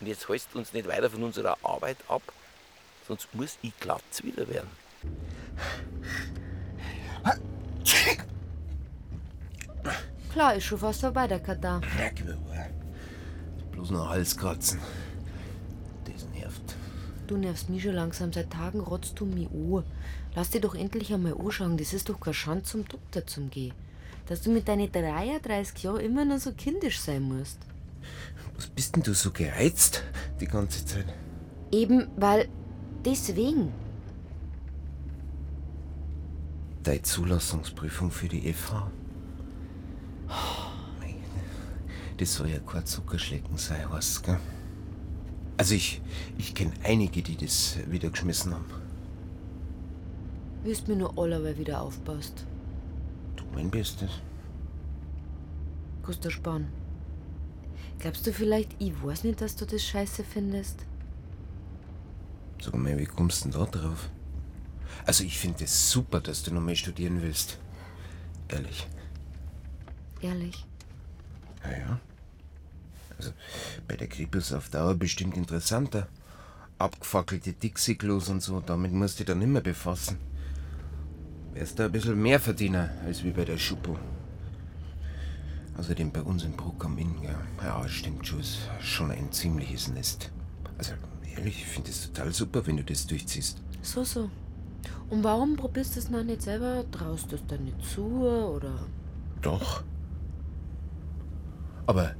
[0.00, 2.22] Und jetzt hältst du uns nicht weiter von unserer Arbeit ab,
[3.06, 4.70] sonst muss ich glatt wieder werden.
[10.32, 11.82] Klar, ist schon fast vorbei, der Katar.
[13.72, 14.80] Bloß noch Halskratzen.
[16.04, 16.76] Das nervt.
[17.26, 18.32] Du nervst mich schon langsam.
[18.32, 19.84] Seit Tagen rotzt du mich an.
[20.34, 21.76] Lass dir doch endlich einmal anschauen.
[21.76, 23.74] Das ist doch kein Schand zum Doktor zum Gehen.
[24.26, 27.58] Dass du mit deinen 33 Jahren immer noch so kindisch sein musst.
[28.56, 30.04] Was bist denn du so gereizt
[30.40, 31.06] die ganze Zeit?
[31.72, 32.48] Eben, weil.
[33.04, 33.72] Deswegen.
[36.82, 38.90] Deine Zulassungsprüfung für die FH.
[42.20, 44.38] Das soll ja kein Zuckerschlecken sein, was, gell?
[45.56, 46.02] Also ich,
[46.36, 48.66] ich kenne einige, die das wieder geschmissen haben.
[50.62, 52.46] Willst mir nur allerweil wieder aufpasst.
[53.36, 54.10] Du mein Bestes.
[56.02, 56.68] Gustav Spahn.
[58.00, 60.86] Glaubst du vielleicht, ich weiß nicht, dass du das scheiße findest?
[62.62, 64.08] Sag mal, wie kommst du denn da drauf?
[65.04, 67.58] Also ich finde es super, dass du noch mehr studieren willst.
[68.48, 68.86] Ehrlich.
[70.22, 70.66] Ehrlich.
[71.62, 72.00] Ja, ja.
[73.18, 73.32] Also
[73.86, 76.08] bei der Krippels auf Dauer bestimmt interessanter.
[76.78, 80.16] Abgefackelte Dixie-Klos und so, damit musst du dich dann nicht mehr befassen.
[81.52, 83.98] Wärst da ein bisschen mehr Verdiener als wie bei der Schuppo.
[85.80, 87.40] Außerdem bei uns in Bruck am Inn, ja.
[87.64, 90.30] Ja, stimmt schon, ist schon ein ziemliches Nest.
[90.76, 90.92] Also
[91.34, 93.62] ehrlich, ich finde es total super, wenn du das durchziehst.
[93.80, 94.28] So, so.
[95.08, 96.84] Und warum probierst du es noch nicht selber?
[96.90, 98.74] Traust du es dann nicht zu, oder?
[99.40, 99.82] Doch.
[101.86, 102.14] Aber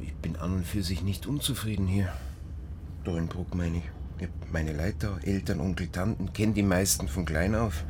[0.00, 2.10] ich bin an und für sich nicht unzufrieden hier.
[3.04, 3.84] Da in Bruck meine ich.
[4.18, 7.84] Ich hab meine Leiter, Eltern, Onkel, Tanten, kenne die meisten von klein auf.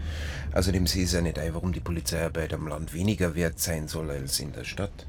[0.55, 4.11] Außerdem sehe ich ja nicht ein, warum die Polizeiarbeit am Land weniger wert sein soll
[4.11, 5.07] als in der Stadt.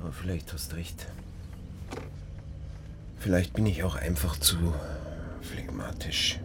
[0.00, 1.06] Aber vielleicht hast recht.
[3.18, 4.74] Vielleicht bin ich auch einfach zu
[5.40, 6.38] phlegmatisch.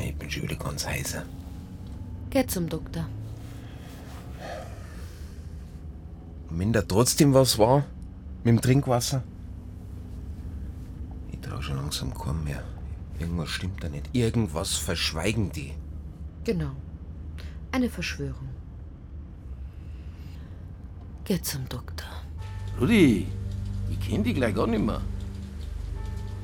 [0.00, 1.24] Ich bin schon wieder ganz heiser.
[2.30, 3.06] Geh zum Doktor.
[6.50, 7.84] Wenn da trotzdem was war,
[8.44, 9.22] mit dem Trinkwasser?
[11.30, 12.62] Ich trau schon langsam kaum mehr.
[13.18, 14.08] Irgendwas stimmt da nicht.
[14.12, 15.72] Irgendwas verschweigen die.
[16.44, 16.72] Genau.
[17.70, 18.48] Eine Verschwörung.
[21.24, 22.08] Geh zum Doktor.
[22.80, 23.26] Rudi,
[23.90, 25.00] ich kenn dich gleich gar nicht mehr.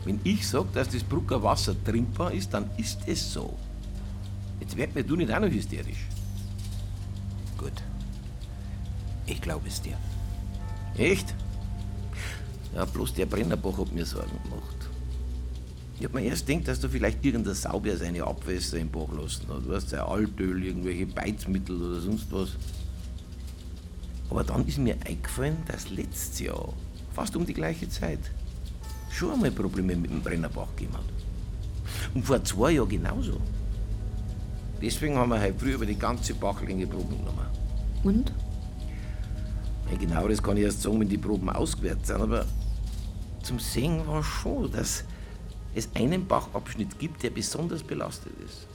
[0.04, 3.58] Wenn ich sag, dass das Brucker Wasser trinkbar ist, dann ist es so.
[4.60, 6.06] Jetzt werd mir du nicht auch noch hysterisch.
[7.58, 7.82] Gut.
[9.26, 9.96] Ich glaube es dir.
[10.96, 11.34] Echt?
[12.74, 14.88] Ja, bloß der Brennerbach hat mir Sorgen gemacht.
[15.98, 19.48] Ich hab mir erst gedacht, dass du vielleicht irgendein Sauber seine Abwässer im Bach lassen
[19.48, 19.66] hat.
[19.66, 22.50] Du hast sein Altöl, irgendwelche Beizmittel oder sonst was.
[24.30, 26.72] Aber dann ist mir eingefallen, dass letztes Jahr,
[27.14, 28.20] fast um die gleiche Zeit,
[29.10, 32.14] schon einmal Probleme mit dem Brennerbach gegeben hat.
[32.14, 33.40] Und vor zwei Jahren genauso.
[34.80, 37.46] Deswegen haben wir heute früh über die ganze Bachlänge Proben genommen.
[38.04, 38.32] Und?
[39.90, 42.44] Ein genaueres kann ich erst sagen, wenn die Proben ausgewertet sind, aber
[43.42, 45.04] zum Sehen war schon, dass
[45.74, 48.66] es einen Bachabschnitt gibt, der besonders belastet ist.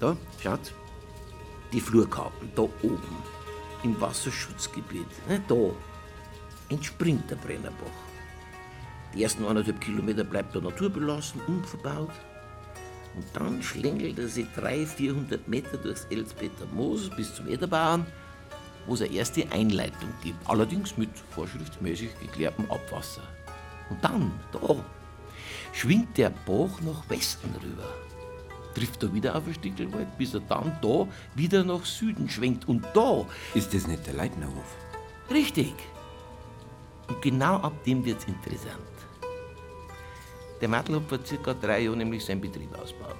[0.00, 0.72] Da, schaut,
[1.72, 3.16] die Flurkarten, da oben,
[3.82, 5.70] im Wasserschutzgebiet, ne, da,
[6.70, 8.04] entspringt der Brennerbach.
[9.14, 12.10] Die ersten eineinhalb Kilometer bleibt er naturbelassen, unverbaut.
[13.14, 18.06] Und dann schlängelt er sich 300, 400 Meter durchs Elsbeter Moos bis zum Ederbauern,
[18.86, 23.22] wo es eine erste Einleitung gibt, allerdings mit vorschriftsmäßig geklärtem Abwasser.
[23.90, 24.76] Und dann, da,
[25.72, 27.88] schwingt der Bach nach Westen rüber,
[28.74, 32.68] trifft er wieder auf ein Stickelwald, bis er dann da wieder nach Süden schwenkt.
[32.68, 33.26] Und da.
[33.54, 34.76] Ist das nicht der Leitnerhof?
[35.30, 35.74] Richtig.
[37.08, 38.80] Und genau ab dem wird's interessant.
[40.60, 43.16] Der Mattel hat vor circa drei Jahren nämlich seinen Betrieb ausgebaut.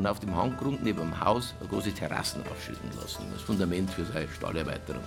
[0.00, 4.06] Und auf dem Hanggrund neben dem Haus eine große Terrassen aufschütten lassen, als Fundament für
[4.06, 5.02] seine Stallerweiterung.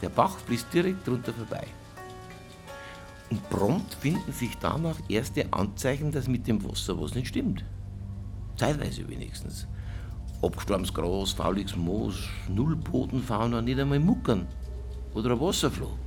[0.00, 1.66] Der Bach fließt direkt drunter vorbei.
[3.28, 7.64] Und prompt finden sich danach erste Anzeichen, dass mit dem Wasser was nicht stimmt.
[8.56, 9.66] Zeitweise wenigstens.
[10.42, 14.46] Abgestorbenes Gras, fauliges Moos, null Bodenfauna, nicht einmal Muckern.
[15.12, 15.98] Oder ein Wasserfloh.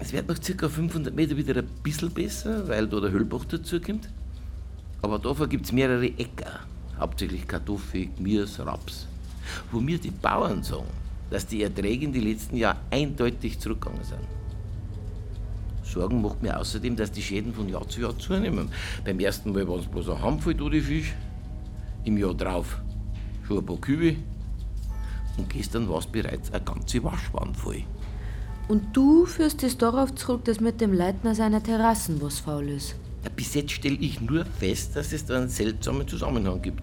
[0.00, 0.68] Es wird nach ca.
[0.68, 4.08] 500 Meter wieder ein bisschen besser, weil da der Höllbach dazukommt.
[5.02, 6.60] Aber dafür gibt es mehrere Äcker,
[6.98, 9.06] hauptsächlich Kartoffel, Gemüse, Raps.
[9.72, 10.86] Wo mir die Bauern sagen,
[11.30, 14.20] dass die Erträge in den letzten Jahren eindeutig zurückgegangen sind.
[15.82, 18.68] Sorgen macht mir außerdem, dass die Schäden von Jahr zu Jahr zunehmen.
[19.04, 21.14] Beim ersten Mal waren es bloß ein Handvoll tote Fisch,
[22.04, 22.80] im Jahr drauf
[23.50, 24.16] schon ein paar Kühe
[25.36, 27.82] und gestern war es bereits eine ganze Waschwand voll.
[28.68, 32.94] Und du führst es darauf zurück, dass mit dem Leitner seiner Terrassen was faul ist.
[33.36, 36.82] Bis jetzt stelle ich nur fest, dass es da einen seltsamen Zusammenhang gibt.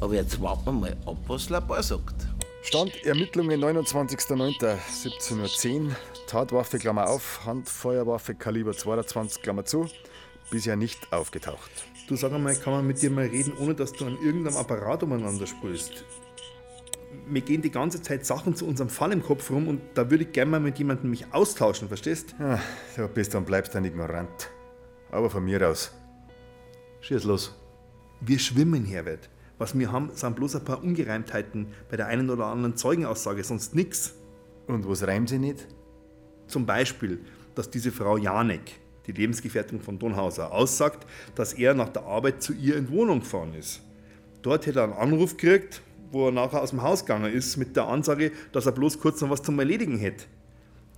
[0.00, 2.28] Aber jetzt warten wir mal ab, was Labor sagt.
[2.62, 5.96] Stand Ermittlungen 29.09.17.10 Uhr.
[6.26, 9.88] Tatwaffe, Klammer auf, Handfeuerwaffe, Kaliber 22, Klammer zu.
[10.50, 11.70] Bisher nicht aufgetaucht.
[12.08, 15.02] Du sag einmal, kann man mit dir mal reden, ohne dass du an irgendeinem Apparat
[15.02, 16.04] umeinander sprühst?
[17.26, 20.24] Wir gehen die ganze Zeit Sachen zu unserem Fall im Kopf rum und da würde
[20.24, 22.34] ich gerne mal mit jemandem mich austauschen, verstehst?
[22.38, 22.60] Ja,
[22.96, 24.50] du bist und bleibst ein Ignorant.
[25.10, 25.92] Aber von mir aus.
[27.00, 27.54] Schieß los.
[28.20, 29.30] Wir schwimmen, Herbert.
[29.58, 33.74] Was wir haben, sind bloß ein paar Ungereimtheiten bei der einen oder anderen Zeugenaussage, sonst
[33.74, 34.14] nix.
[34.66, 35.66] Und was reimt sie nicht?
[36.46, 37.20] Zum Beispiel,
[37.54, 42.52] dass diese Frau Janek, die Lebensgefährtin von Donhauser, aussagt, dass er nach der Arbeit zu
[42.52, 43.80] ihr in die Wohnung gefahren ist.
[44.42, 47.76] Dort hätte er einen Anruf gekriegt, wo er nachher aus dem Haus gegangen ist, mit
[47.76, 50.24] der Ansage, dass er bloß kurz noch was zum Erledigen hätte.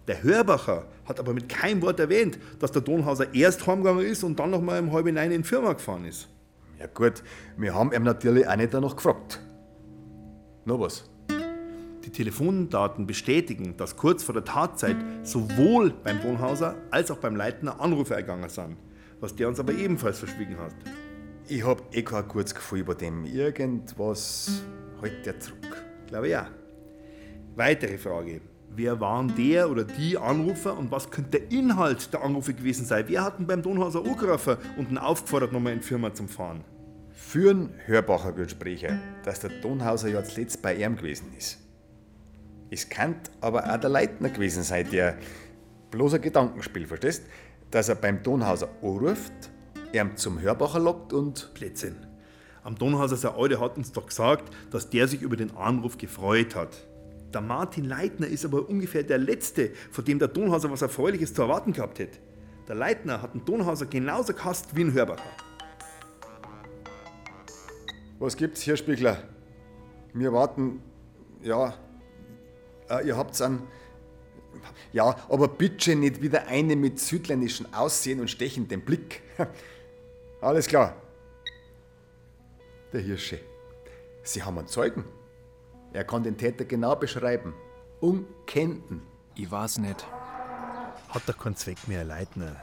[0.06, 4.38] Der Hörbacher hat aber mit keinem Wort erwähnt, dass der Donhauser erst heimgegangen ist und
[4.38, 6.28] dann noch mal um halb neun in die Firma gefahren ist.
[6.78, 7.22] Ja gut,
[7.56, 9.40] wir haben ihm natürlich auch nicht danach gefragt.
[10.64, 11.10] Noch was?
[12.04, 17.80] Die Telefondaten bestätigen, dass kurz vor der Tatzeit sowohl beim Donhauser als auch beim Leitner
[17.80, 18.76] Anrufe ergangen sind,
[19.20, 20.74] was der uns aber ebenfalls verschwiegen hat.
[21.48, 23.26] Ich hab eh kein gutes Gefühl bei dem.
[23.26, 24.62] Irgendwas
[25.02, 25.84] hält der zurück.
[26.06, 26.48] Glaube ja.
[27.56, 28.40] Weitere Frage.
[28.72, 33.04] Wer waren der oder die Anrufer und was könnte der Inhalt der Anrufe gewesen sein?
[33.08, 36.62] Wer hat ihn beim Donhauser angerufen und ihn aufgefordert, nochmal in die Firma zum Fahren?
[37.10, 41.58] Führen Hörbacher Gespräche, dass der Donhauser ja zuletzt bei ihm gewesen ist.
[42.70, 45.18] Es kann aber auch der Leitner gewesen sein, der
[45.90, 47.24] bloß ein Gedankenspiel, verstehst?
[47.72, 49.32] Dass er beim Donhauser anruft,
[49.92, 51.52] ihm zum Hörbacher lockt und.
[51.54, 51.96] Blödsinn.
[52.62, 56.54] Am Donhauser, sein Alte, hat uns doch gesagt, dass der sich über den Anruf gefreut
[56.54, 56.86] hat.
[57.32, 61.42] Der Martin Leitner ist aber ungefähr der Letzte, von dem der Donhauser was Erfreuliches zu
[61.42, 62.18] erwarten gehabt hätte.
[62.66, 65.30] Der Leitner hat den Donhauser genauso gehasst wie ein Hörbacher.
[68.18, 69.22] Was gibt's hier, Spiegler?
[70.12, 70.82] Wir warten.
[71.42, 71.74] Ja.
[72.88, 73.62] Äh, ihr habt's an.
[74.92, 79.22] Ja, aber bitte nicht wieder eine mit südländischem Aussehen und stechendem Blick.
[80.40, 80.96] Alles klar.
[82.92, 83.38] Der Hirsche.
[84.22, 85.04] Sie haben einen Zeugen.
[85.92, 87.54] Er kann den Täter genau beschreiben.
[88.00, 89.02] Unkennten.
[89.34, 90.06] Ich weiß nicht.
[91.08, 92.56] Hat doch keinen Zweck mehr, Leitner.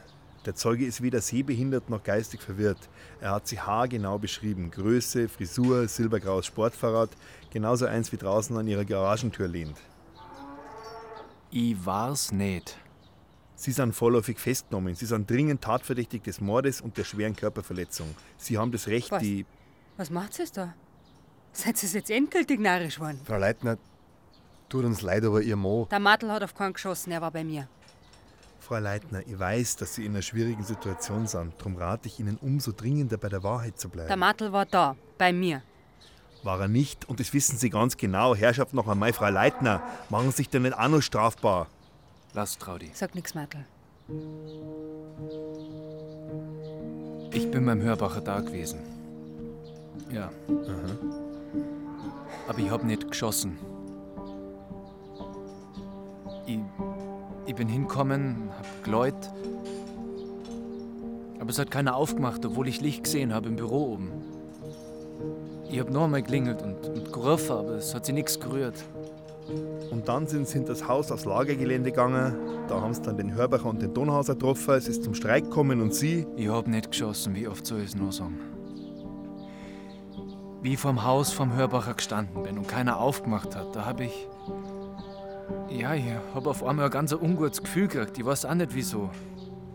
[0.46, 2.90] Der Zeuge ist weder sehbehindert noch geistig verwirrt.
[3.20, 4.72] Er hat sie haargenau beschrieben.
[4.72, 7.10] Größe, Frisur, silbergraues Sportfahrrad,
[7.52, 9.78] genauso eins wie draußen an ihrer Garagentür lehnt.
[11.52, 12.78] Ich war's nicht.
[13.56, 14.96] Sie sind vorläufig festgenommen.
[14.96, 18.08] Sie sind dringend tatverdächtig des Mordes und der schweren Körperverletzung.
[18.38, 19.22] Sie haben das Recht, Was?
[19.22, 19.46] die.
[19.98, 20.74] Was macht ihr da?
[21.58, 23.20] Seid ihr jetzt endgültig narrisch geworden?
[23.26, 23.78] Frau Leitner,
[24.70, 25.88] Tut uns leid, aber Ihr Mo.
[25.90, 27.68] Der Mattel hat auf keinen geschossen, er war bei mir.
[28.60, 31.54] Frau Leitner, ich weiß, dass Sie in einer schwierigen Situation sind.
[31.58, 34.10] Darum rate ich Ihnen umso dringender bei der Wahrheit zu bleiben.
[34.10, 35.62] Der Mattel war da, bei mir.
[36.44, 38.36] War er nicht und das wissen Sie ganz genau.
[38.36, 41.68] Herrschaft noch einmal, Frau Leitner, machen Sie sich denn nicht auch noch strafbar.
[42.34, 42.92] Lass, Traudi.
[42.94, 43.66] Sag nix, Mattel.
[47.32, 48.80] Ich bin beim Hörbacher da gewesen.
[50.12, 50.30] Ja.
[52.48, 53.58] Aber ich hab nicht geschossen.
[56.46, 56.60] Ich,
[57.46, 59.32] ich bin hinkommen, hab geläut.
[61.40, 64.12] Aber es hat keiner aufgemacht, obwohl ich Licht gesehen habe im Büro oben.
[65.70, 68.84] Ich hab noch einmal geklingelt und, und gerufen, aber es hat sich nichts gerührt.
[69.92, 72.36] Und dann sind sie hinter das Haus aufs Lagergelände gegangen.
[72.68, 74.74] Da haben sie dann den Hörbacher und den Donhauser getroffen.
[74.76, 76.26] Es ist zum Streik gekommen und sie.
[76.36, 78.57] Ich hab nicht geschossen, wie oft soll ich es noch sagen?
[80.68, 84.28] Wie ich vorm Haus vom Hörbacher gestanden bin und keiner aufgemacht hat, da hab ich.
[85.70, 86.04] Ja, ich
[86.36, 88.18] hab auf einmal ein ganz ungutes Gefühl gekriegt.
[88.18, 89.10] Ich weiß auch nicht wieso.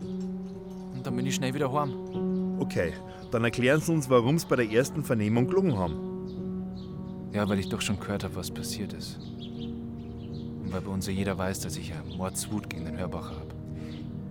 [0.02, 2.58] Und dann bin ich schnell wieder heim.
[2.60, 2.92] Okay,
[3.30, 7.30] dann erklären Sie uns, warum Sie bei der ersten Vernehmung gelungen haben.
[7.32, 9.18] Ja, weil ich doch schon gehört habe, was passiert ist.
[9.18, 13.54] Und weil bei uns ja jeder weiß, dass ich ja Mordswut gegen den Hörbacher habe.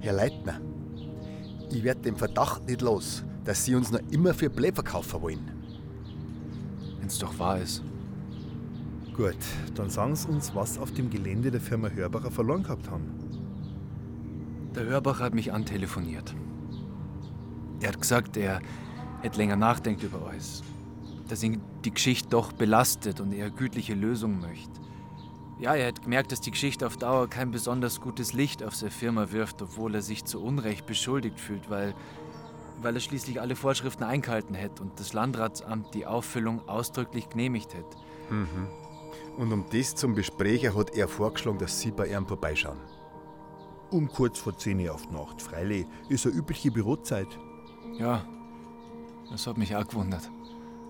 [0.02, 0.62] Herr Leitner,
[1.72, 5.61] ich werde den Verdacht nicht los, dass Sie uns noch immer für Blei verkaufen wollen.
[7.12, 7.84] Wenn's doch wahr ist.
[9.18, 9.36] Gut,
[9.76, 13.04] dann sagen Sie uns, was auf dem Gelände der Firma Hörbacher verloren gehabt haben.
[14.74, 16.34] Der Hörbacher hat mich antelefoniert.
[17.82, 18.62] Er hat gesagt, er
[19.22, 20.64] hätte länger nachdenkt über alles.
[21.28, 24.80] Dass ihn die Geschichte doch belastet und er gütliche Lösung möchte.
[25.60, 28.90] Ja, er hat gemerkt, dass die Geschichte auf Dauer kein besonders gutes Licht auf seine
[28.90, 31.94] Firma wirft, obwohl er sich zu Unrecht beschuldigt fühlt, weil,
[32.84, 37.98] weil er schließlich alle Vorschriften eingehalten hätte und das Landratsamt die Auffüllung ausdrücklich genehmigt hätte.
[38.30, 38.68] Mhm.
[39.38, 42.80] Und um das zum Besprechen hat er vorgeschlagen, dass Sie bei ihm vorbeischauen.
[43.90, 45.42] Um kurz vor 10 Uhr auf die Nacht.
[45.42, 47.28] Freilich ist eine übliche Bürozeit.
[47.98, 48.26] Ja,
[49.30, 50.30] das hat mich auch gewundert.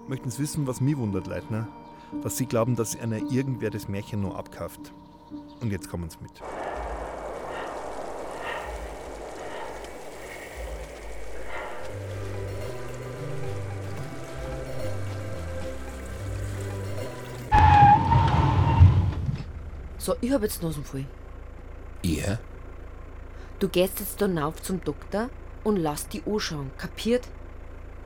[0.08, 1.68] Möchten Sie wissen, was mich wundert, Leitner?
[2.22, 4.94] Dass Sie glauben, dass einer irgendwer das Märchen nur abkauft.
[5.62, 6.42] Und jetzt kommen Sie mit.
[20.02, 21.06] So, ich hab jetzt Nasen voll.
[22.02, 22.40] Ihr?
[23.60, 25.30] Du gehst jetzt da rauf zum Doktor
[25.64, 26.72] und lass die anschauen.
[26.80, 27.28] Kapiert?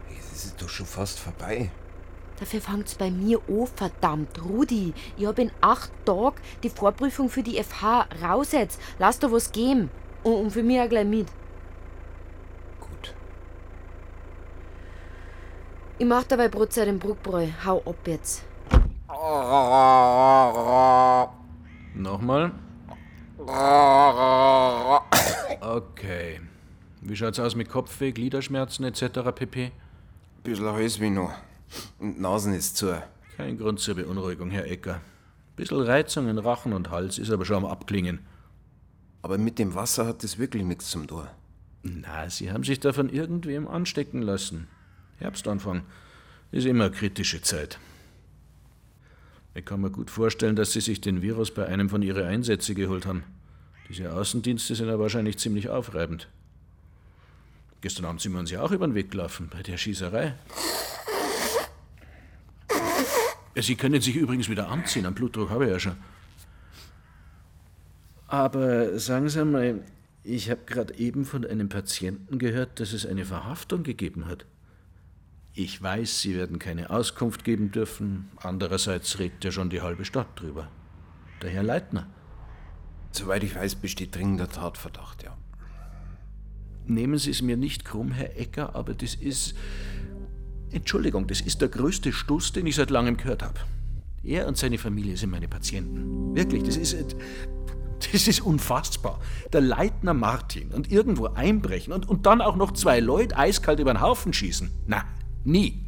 [0.10, 1.72] Es ist doch schon fast vorbei.
[2.38, 4.44] Dafür fängt's bei mir an, verdammt.
[4.44, 8.82] Rudi, ich hab in acht Tagen die Vorprüfung für die FH raus jetzt.
[9.00, 9.90] Lass da was geben.
[10.24, 11.28] Und, und für mich auch gleich mit.
[12.82, 13.14] Gut.
[15.98, 17.48] Ich mach dabei Brotzeit im Bruckbräu.
[17.66, 18.44] Hau ab jetzt.
[21.96, 22.52] Nochmal.
[25.62, 26.42] Okay.
[27.02, 29.32] Wie schaut's aus mit Kopfweh, Gliederschmerzen etc.
[29.34, 29.72] pp?
[30.44, 31.34] Bisschen Halsweh noch.
[32.00, 33.02] Und Nasen ist zu.
[33.38, 35.02] Kein Grund zur Beunruhigung, Herr Ecker.
[35.56, 38.20] Bisschen Reizung in Rachen und Hals ist aber schon am Abklingen.
[39.22, 41.30] Aber mit dem Wasser hat das wirklich nichts zum Tor.
[41.84, 44.68] Na, Sie haben sich davon irgendwem anstecken lassen.
[45.18, 45.84] Herbstanfang
[46.52, 47.80] ist immer kritische Zeit.
[49.58, 52.76] Ich kann mir gut vorstellen, dass Sie sich den Virus bei einem von Ihren Einsätzen
[52.76, 53.24] geholt haben.
[53.88, 56.28] Diese Außendienste sind ja wahrscheinlich ziemlich aufreibend.
[57.80, 60.34] Gestern Abend sind wir uns ja auch über den Weg gelaufen, bei der Schießerei.
[63.56, 65.96] Sie können sich übrigens wieder anziehen, am Blutdruck habe ich ja schon.
[68.28, 69.80] Aber sagen Sie mal,
[70.24, 74.46] ich habe gerade eben von einem Patienten gehört, dass es eine Verhaftung gegeben hat.
[75.58, 78.30] Ich weiß, Sie werden keine Auskunft geben dürfen.
[78.36, 80.68] Andererseits regt ja schon die halbe Stadt drüber.
[81.41, 82.08] Der Herr Leitner.
[83.12, 85.38] Soweit ich weiß, besteht dringender Tatverdacht, ja.
[86.88, 89.56] Nehmen Sie es mir nicht krumm, Herr Ecker, aber das ist.
[90.72, 93.62] Entschuldigung, das ist der größte Stuss, den ich seit langem gehört habe.
[94.24, 96.36] Er und seine Familie sind meine Patienten.
[96.36, 97.16] Wirklich, das ist.
[98.12, 99.22] Das ist unfassbar.
[99.53, 103.93] Der Leitner Martin und irgendwo einbrechen und, und dann auch noch zwei Leute eiskalt über
[103.93, 104.70] den Haufen schießen.
[104.86, 105.06] Na,
[105.46, 105.86] nie.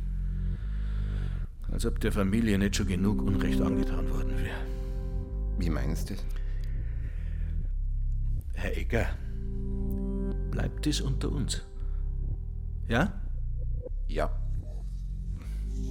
[1.71, 4.57] Als ob der Familie nicht schon genug Unrecht angetan worden wäre.
[5.59, 6.23] Wie meinst du das?
[8.53, 9.07] Herr Ecker,
[10.49, 11.61] bleibt es unter uns?
[12.87, 13.21] Ja?
[14.07, 14.31] Ja.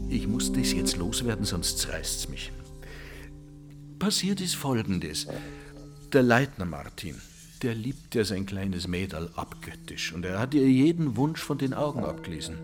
[0.09, 2.53] Ich muss das jetzt loswerden, sonst zerreißt's mich.
[3.99, 5.27] Passiert ist Folgendes.
[6.12, 7.17] Der Leitner Martin,
[7.62, 11.75] der liebt ja sein kleines Mädel abgöttisch und er hat ihr jeden Wunsch von den
[11.75, 12.57] Augen abgelesen.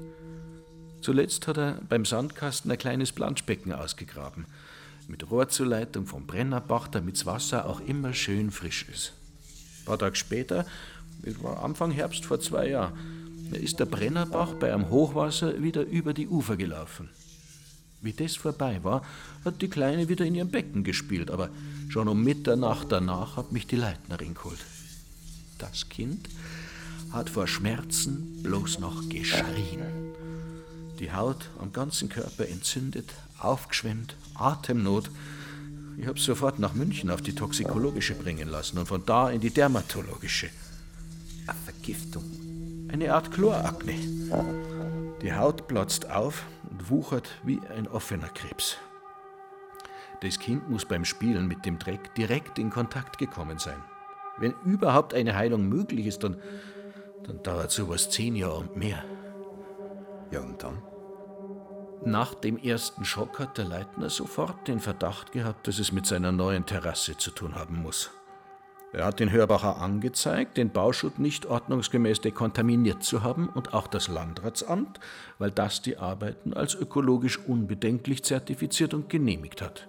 [1.02, 4.46] Zuletzt hat er beim Sandkasten ein kleines Planschbecken ausgegraben.
[5.08, 9.12] mit Rohrzuleitung vom Brennerbach, damit das Wasser auch immer schön frisch ist.
[9.80, 10.64] Ein paar Tage später,
[11.24, 12.94] es war Anfang Herbst vor zwei Jahren,
[13.52, 17.10] ist der Brennerbach bei einem Hochwasser wieder über die Ufer gelaufen.
[18.00, 19.04] Wie das vorbei war,
[19.44, 21.50] hat die Kleine wieder in ihrem Becken gespielt, aber
[21.88, 24.64] schon um Mitternacht danach hat mich die Leitnerin geholt.
[25.58, 26.28] Das Kind
[27.10, 30.11] hat vor Schmerzen bloß noch geschrien.
[31.02, 35.10] Die Haut am ganzen Körper entzündet, aufgeschwemmt, Atemnot.
[35.96, 39.50] Ich habe sofort nach München auf die toxikologische bringen lassen und von da in die
[39.50, 40.48] dermatologische.
[41.48, 42.22] Eine Vergiftung.
[42.86, 43.94] Eine Art Chlorakne.
[45.22, 48.76] Die Haut platzt auf und wuchert wie ein offener Krebs.
[50.20, 53.82] Das Kind muss beim Spielen mit dem Dreck direkt in Kontakt gekommen sein.
[54.38, 56.36] Wenn überhaupt eine Heilung möglich ist, dann,
[57.24, 59.02] dann dauert sowas zehn Jahre und mehr.
[60.30, 60.91] Ja, und dann?
[62.04, 66.32] Nach dem ersten Schock hat der Leitner sofort den Verdacht gehabt, dass es mit seiner
[66.32, 68.10] neuen Terrasse zu tun haben muss.
[68.92, 74.08] Er hat den Hörbacher angezeigt, den Bauschutt nicht ordnungsgemäß dekontaminiert zu haben und auch das
[74.08, 74.98] Landratsamt,
[75.38, 79.88] weil das die Arbeiten als ökologisch unbedenklich zertifiziert und genehmigt hat.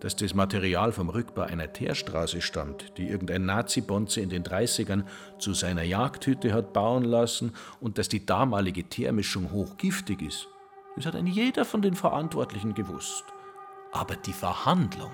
[0.00, 5.04] Dass das Material vom Rückbau einer Teerstraße stammt, die irgendein Nazi-Bonze in den 30ern
[5.38, 10.48] zu seiner Jagdhütte hat bauen lassen und dass die damalige Teermischung hochgiftig ist,
[10.96, 13.24] das hat ein jeder von den Verantwortlichen gewusst.
[13.92, 15.12] Aber die Verhandlung,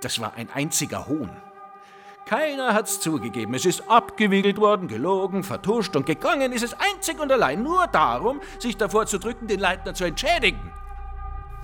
[0.00, 1.30] das war ein einziger Hohn.
[2.26, 3.54] Keiner hat's zugegeben.
[3.54, 8.40] Es ist abgewiegelt worden, gelogen, vertuscht und gegangen ist es einzig und allein nur darum,
[8.58, 10.72] sich davor zu drücken, den Leitner zu entschädigen.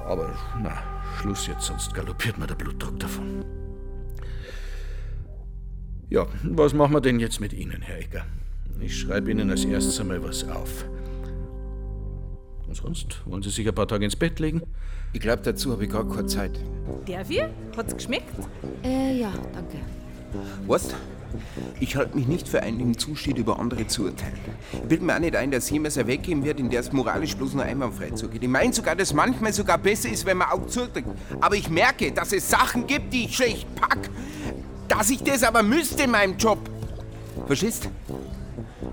[0.04, 0.82] Aber na,
[1.18, 3.44] Schluss jetzt, sonst galoppiert mir der Blutdruck davon.
[6.08, 8.24] Ja, was machen wir denn jetzt mit Ihnen, Herr Ecker?
[8.80, 10.84] Ich schreibe Ihnen als erstes einmal was auf.
[12.68, 13.22] Und sonst?
[13.24, 14.62] Wollen Sie sich ein paar Tage ins Bett legen?
[15.12, 16.52] Ich glaube, dazu habe ich gar keine Zeit.
[17.06, 17.50] Der wir?
[17.76, 18.28] Hat's geschmeckt?
[18.84, 19.78] Äh, ja, danke.
[20.66, 20.94] Weißt
[21.80, 24.38] ich halte mich nicht für einen im Zustand, über andere zu urteilen.
[24.72, 27.36] Ich bilde mir auch nicht ein, dass jemals ein weggeben wird, in der es moralisch
[27.36, 28.42] bloß nur einwandfrei zugeht.
[28.42, 31.08] Ich meine sogar, dass manchmal sogar besser ist, wenn man auch zudrückt.
[31.40, 34.10] Aber ich merke, dass es Sachen gibt, die ich schlecht pack.
[34.88, 36.58] Dass ich das aber müsste in meinem Job.
[37.46, 37.88] Verstehst?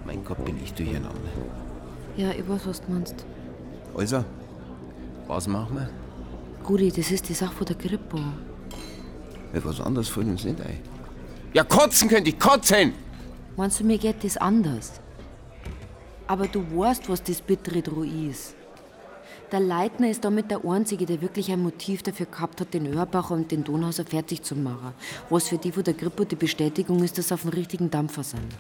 [0.06, 1.12] Mein Gott, bin ich durcheinander.
[2.18, 3.26] Ja, ich weiß, was du meinst.
[3.98, 4.24] Also,
[5.28, 5.90] was machen wir?
[6.68, 8.20] Rudi, das ist die Sache von der Grippe.
[9.54, 10.80] Etwas anderes fällt uns nicht ein.
[11.54, 12.94] Ja, kotzen könnte ich, kotzen!
[13.56, 15.00] Meinst du, mir geht das anders?
[16.28, 18.56] Aber du weißt, was das bittere dran ist.
[19.52, 23.36] Der Leitner ist damit der Einzige, der wirklich ein Motiv dafür gehabt hat, den Öhrbacher
[23.36, 24.94] und den Donhauser fertig zu machen.
[25.30, 28.24] Was für die von der Grippe die Bestätigung ist, dass sie auf dem richtigen Dampfer
[28.24, 28.52] sind.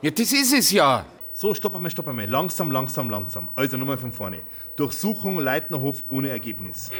[0.00, 1.04] Ja, das ist es ja.
[1.38, 2.26] So, stopp einmal, stopp einmal.
[2.26, 3.48] Langsam, langsam, langsam.
[3.54, 4.40] Also nochmal von vorne.
[4.74, 6.90] Durchsuchung Leitnerhof ohne Ergebnis.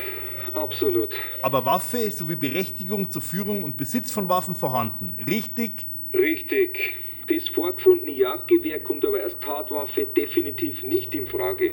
[0.54, 1.12] Absolut.
[1.42, 5.16] Aber Waffe sowie Berechtigung zur Führung und Besitz von Waffen vorhanden.
[5.28, 5.86] Richtig?
[6.14, 6.78] Richtig.
[7.26, 11.72] Das vorgefundene Jagdgewehr kommt aber als Tatwaffe definitiv nicht in Frage.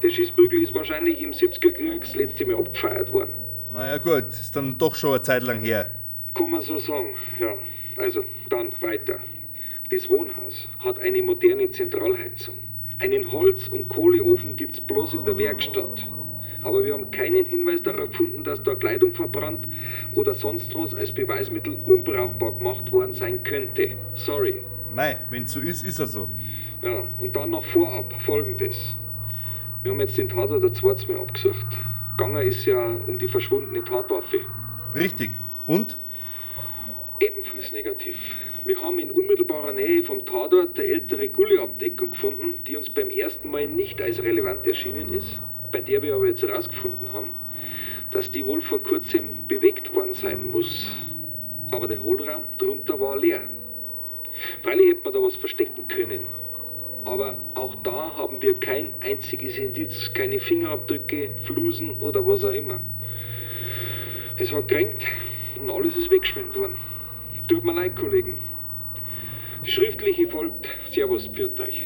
[0.00, 3.32] Der Schießbügel ist wahrscheinlich im 70er Krieg das letzte Mal abgefeiert worden.
[3.72, 5.90] Naja gut, ist dann doch schon eine Zeit lang her.
[6.32, 7.56] Kann man so sagen, ja.
[7.96, 9.18] Also, dann weiter.
[9.90, 12.54] Das Wohnhaus hat eine moderne Zentralheizung.
[13.00, 16.08] Einen Holz- und Kohleofen gibt's bloß in der Werkstatt.
[16.62, 19.68] Aber wir haben keinen Hinweis darauf gefunden, dass da Kleidung verbrannt
[20.14, 23.90] oder sonst was als Beweismittel unbrauchbar gemacht worden sein könnte.
[24.14, 24.54] Sorry.
[24.94, 26.28] Mei, wenn's so ist, ist er so.
[26.82, 28.94] Ja, und dann noch vorab folgendes.
[29.82, 31.66] Wir haben jetzt den Tatort zweites Mal abgesucht.
[32.16, 34.38] Ganger ist ja um die verschwundene Tatwaffe.
[34.94, 35.32] Richtig.
[35.66, 35.98] Und?
[37.20, 38.16] Ebenfalls negativ.
[38.64, 43.50] Wir haben in unmittelbarer Nähe vom Tatort eine ältere Gulleabdeckung gefunden, die uns beim ersten
[43.50, 45.38] Mal nicht als relevant erschienen ist,
[45.70, 47.30] bei der wir aber jetzt herausgefunden haben,
[48.10, 50.90] dass die wohl vor kurzem bewegt worden sein muss.
[51.70, 53.42] Aber der Hohlraum drunter war leer.
[54.62, 56.26] Freilich hätte man da was verstecken können.
[57.04, 62.80] Aber auch da haben wir kein einziges Indiz, keine Fingerabdrücke, Flusen oder was auch immer.
[64.36, 65.04] Es hat gerenkt
[65.60, 66.93] und alles ist weggeschwemmt worden.
[67.48, 68.38] Tut mir leid, Kollegen.
[69.64, 70.66] Die schriftliche folgt.
[70.90, 71.82] Servus, pfiat euch.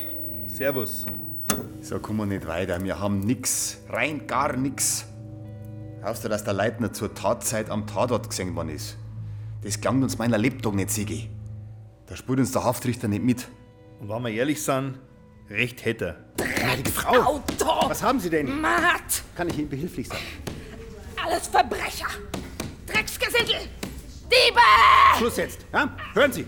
[0.46, 1.04] Servus.
[1.80, 2.82] So kommen wir nicht weiter.
[2.82, 3.82] Wir haben nix.
[3.88, 5.06] Rein gar nix.
[6.02, 8.96] Außer, dass der Leitner zur Tatzeit am Tatort gesehen worden ist.
[9.62, 11.28] Das klang uns meiner Lebtag nicht, Sigi.
[12.06, 13.48] Da spürt uns der Haftrichter nicht mit.
[14.00, 14.98] Und wenn wir ehrlich sind,
[15.50, 16.90] recht hätte er.
[16.92, 17.36] Frau!
[17.36, 17.88] Auto!
[17.88, 18.60] Was haben Sie denn?
[18.60, 19.24] Matt!
[19.36, 20.18] Kann ich Ihnen behilflich sein?
[21.24, 22.06] Alles Verbrecher!
[22.86, 23.68] Drecksgesindel!
[24.30, 24.60] Diebe!
[25.16, 25.88] Schluss jetzt, ja?
[26.14, 26.46] Hören Sie!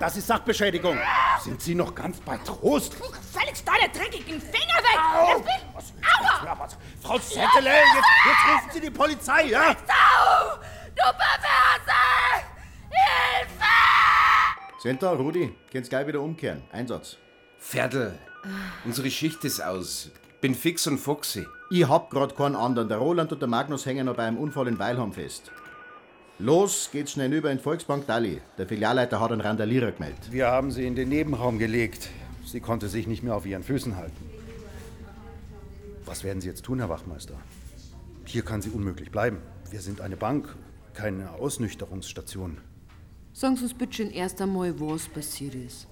[0.00, 0.98] Das ist Sachbeschädigung.
[1.42, 2.94] Sind Sie noch ganz bei Trost?
[3.32, 4.98] Felix, deine dreckigen Finger weg!
[5.28, 6.68] Jetzt bin- Aua!
[7.02, 9.74] Frau Settele, jetzt, jetzt rufen Sie die Polizei, ja?
[9.86, 10.56] Sau!
[10.94, 12.44] Du Perverse!
[12.90, 14.82] Hilfe!
[14.82, 16.62] Senta, Rudi, könnt's gleich wieder umkehren.
[16.72, 17.16] Einsatz.
[17.60, 18.18] Pferdl,
[18.84, 20.10] unsere Schicht ist aus.
[20.40, 21.46] Bin fix und foxy.
[21.70, 22.88] Ich hab grad keinen anderen.
[22.88, 25.50] Der Roland und der Magnus hängen noch bei einem Unfall in Weilheim fest.
[26.40, 28.40] Los, geht's schnell über in die Volksbank Dalli.
[28.58, 30.30] Der Filialleiter hat einen Randalierer gemeldet.
[30.30, 32.10] Wir haben sie in den Nebenraum gelegt.
[32.44, 34.16] Sie konnte sich nicht mehr auf ihren Füßen halten.
[36.06, 37.34] Was werden Sie jetzt tun, Herr Wachmeister?
[38.24, 39.38] Hier kann sie unmöglich bleiben.
[39.70, 40.54] Wir sind eine Bank,
[40.94, 42.58] keine Ausnüchterungsstation.
[43.32, 45.88] Sagen Sie uns bitte schon erst einmal, was passiert ist.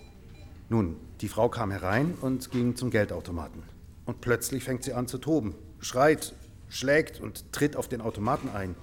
[0.68, 3.64] Nun, die Frau kam herein und ging zum Geldautomaten.
[4.04, 6.34] Und plötzlich fängt sie an zu toben, schreit,
[6.68, 8.76] schlägt und tritt auf den Automaten ein.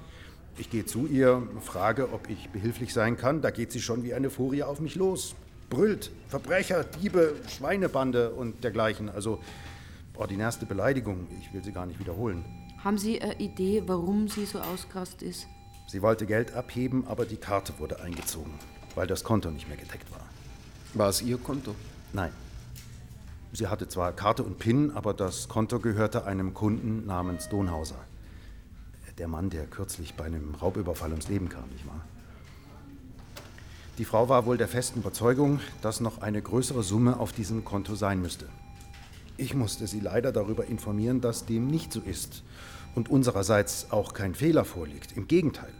[0.58, 3.42] Ich gehe zu ihr, frage, ob ich behilflich sein kann.
[3.42, 5.36] Da geht sie schon wie eine Furie auf mich los.
[5.70, 9.10] Brüllt, Verbrecher, Diebe, Schweinebande und dergleichen.
[9.10, 9.40] Also
[10.16, 11.28] ordinärste Beleidigung.
[11.40, 12.46] Ich will sie gar nicht wiederholen.
[12.84, 15.48] Haben Sie eine Idee, warum sie so ausgerast ist?
[15.88, 18.54] Sie wollte Geld abheben, aber die Karte wurde eingezogen,
[18.94, 20.28] weil das Konto nicht mehr gedeckt war.
[20.94, 21.74] War es Ihr Konto?
[22.12, 22.32] Nein.
[23.54, 28.04] Sie hatte zwar Karte und PIN, aber das Konto gehörte einem Kunden namens Donhauser.
[29.20, 32.02] Der Mann, der kürzlich bei einem Raubüberfall ums Leben kam, nicht wahr?
[34.00, 37.94] Die Frau war wohl der festen Überzeugung, dass noch eine größere Summe auf diesem Konto
[37.94, 38.48] sein müsste.
[39.38, 42.44] Ich musste sie leider darüber informieren, dass dem nicht so ist
[42.96, 45.16] und unsererseits auch kein Fehler vorliegt.
[45.16, 45.74] Im Gegenteil,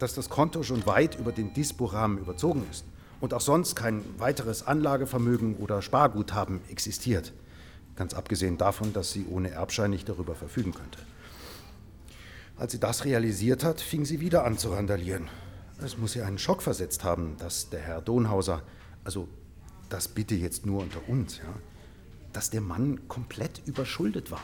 [0.00, 2.84] dass das Konto schon weit über den Dispo-Rahmen überzogen ist
[3.20, 7.32] und auch sonst kein weiteres Anlagevermögen oder Sparguthaben existiert.
[7.94, 10.98] Ganz abgesehen davon, dass sie ohne Erbschein nicht darüber verfügen könnte.
[12.58, 15.28] Als sie das realisiert hat, fing sie wieder an zu randalieren.
[15.84, 18.62] Es muss ihr einen Schock versetzt haben, dass der Herr Donhauser,
[19.04, 19.28] also
[19.90, 21.54] das bitte jetzt nur unter uns, ja,
[22.32, 24.40] dass der Mann komplett überschuldet war.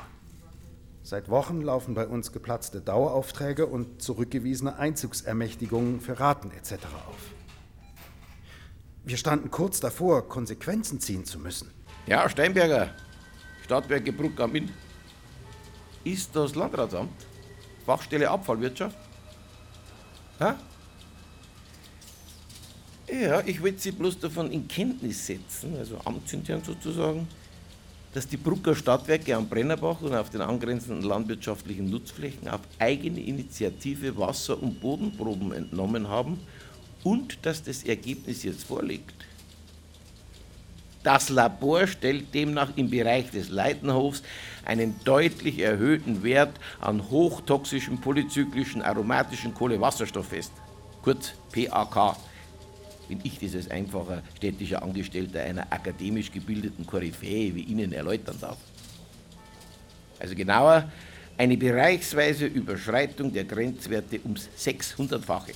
[1.03, 6.75] Seit Wochen laufen bei uns geplatzte Daueraufträge und zurückgewiesene Einzugsermächtigungen für Raten etc.
[7.09, 7.17] auf.
[9.05, 11.71] Wir standen kurz davor, Konsequenzen ziehen zu müssen.
[12.07, 12.91] Ja, Steinberger,
[13.65, 14.71] Stadtwerke Bruck am Inn.
[16.05, 17.32] Ist das Landratsamt?
[17.85, 18.97] Fachstelle Abfallwirtschaft?
[20.41, 20.57] Ja?
[23.09, 27.29] Ja, ich wollte Sie bloß davon in Kenntnis setzen, also amtsintern sozusagen,
[28.15, 34.17] dass die Brucker Stadtwerke am Brennerbach und auf den angrenzenden landwirtschaftlichen Nutzflächen auf eigene Initiative
[34.17, 36.41] Wasser- und Bodenproben entnommen haben
[37.05, 39.15] und dass das Ergebnis jetzt vorliegt.
[41.03, 44.23] Das Labor stellt demnach im Bereich des Leitenhofs
[44.65, 50.53] einen deutlich erhöhten Wert an hochtoxischen polyzyklischen aromatischen Kohlewasserstoff fest,
[51.03, 52.17] kurz PAK.
[53.09, 58.59] Wenn ich als einfacher städtischer Angestellter einer akademisch gebildeten Koryphäe wie Ihnen erläutern darf.
[60.21, 60.89] Also genauer,
[61.37, 65.53] eine bereichsweise Überschreitung der Grenzwerte ums 600-fache.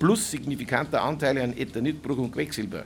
[0.00, 2.84] Plus signifikanter Anteile an Ethanitbruch und Quecksilber.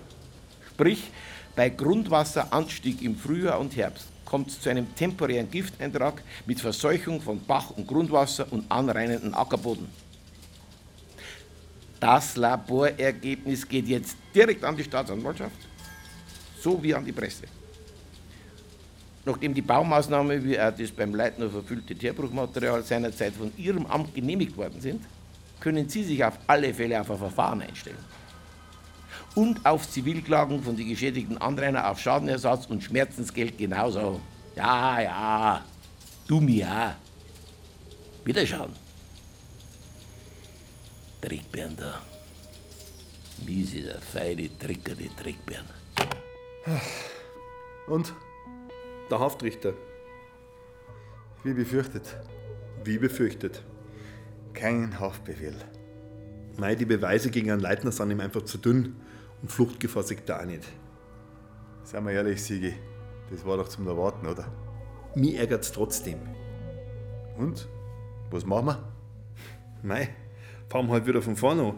[0.74, 1.10] Sprich,
[1.54, 7.44] bei Grundwasseranstieg im Frühjahr und Herbst kommt es zu einem temporären Gifteintrag mit Verseuchung von
[7.44, 9.86] Bach- und Grundwasser und anreinenden Ackerboden.
[12.00, 15.56] Das Laborergebnis geht jetzt direkt an die Staatsanwaltschaft,
[16.58, 17.44] so wie an die Presse.
[19.24, 24.56] Nachdem die Baumaßnahme wie auch das beim Leitner verfüllte Teerbruchmaterial seinerzeit von Ihrem Amt genehmigt
[24.56, 25.04] worden sind,
[25.60, 28.04] können Sie sich auf alle Fälle auf ein Verfahren einstellen.
[29.34, 34.20] Und auf Zivilklagen von den geschädigten Anrainer auf Schadenersatz und Schmerzensgeld genauso.
[34.54, 35.64] Ja, ja,
[36.26, 38.26] du mir auch.
[38.26, 38.72] Wiederschauen.
[41.20, 42.00] Trickbären da.
[43.46, 45.66] Miese, der feine Tricker, die Trickbären.
[47.86, 48.14] Und?
[49.10, 49.72] Der Haftrichter.
[51.42, 52.16] Wie befürchtet.
[52.84, 53.62] Wie befürchtet.
[54.52, 55.56] Kein Haftbefehl.
[56.58, 58.96] Nein, die Beweise gegen einen Leitner sind ihm einfach zu dünn
[59.42, 60.64] und Fluchtgefahr sieht er auch nicht.
[61.84, 62.74] Seien wir ehrlich, Sigi,
[63.30, 64.46] das war doch zum Erwarten, oder?
[65.14, 66.20] Mich ärgert's trotzdem.
[67.36, 67.68] Und?
[68.30, 68.92] Was machen wir?
[69.82, 70.08] Mei,
[70.68, 71.74] fahren wir halt wieder von vorne an.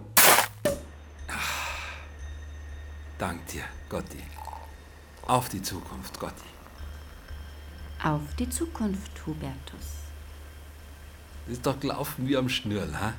[3.19, 4.23] Dank dir, Gotti.
[5.27, 6.45] Auf die Zukunft, Gotti.
[8.03, 10.05] Auf die Zukunft, Hubertus.
[11.47, 13.15] Ist doch gelaufen wie am Schnürl, ha?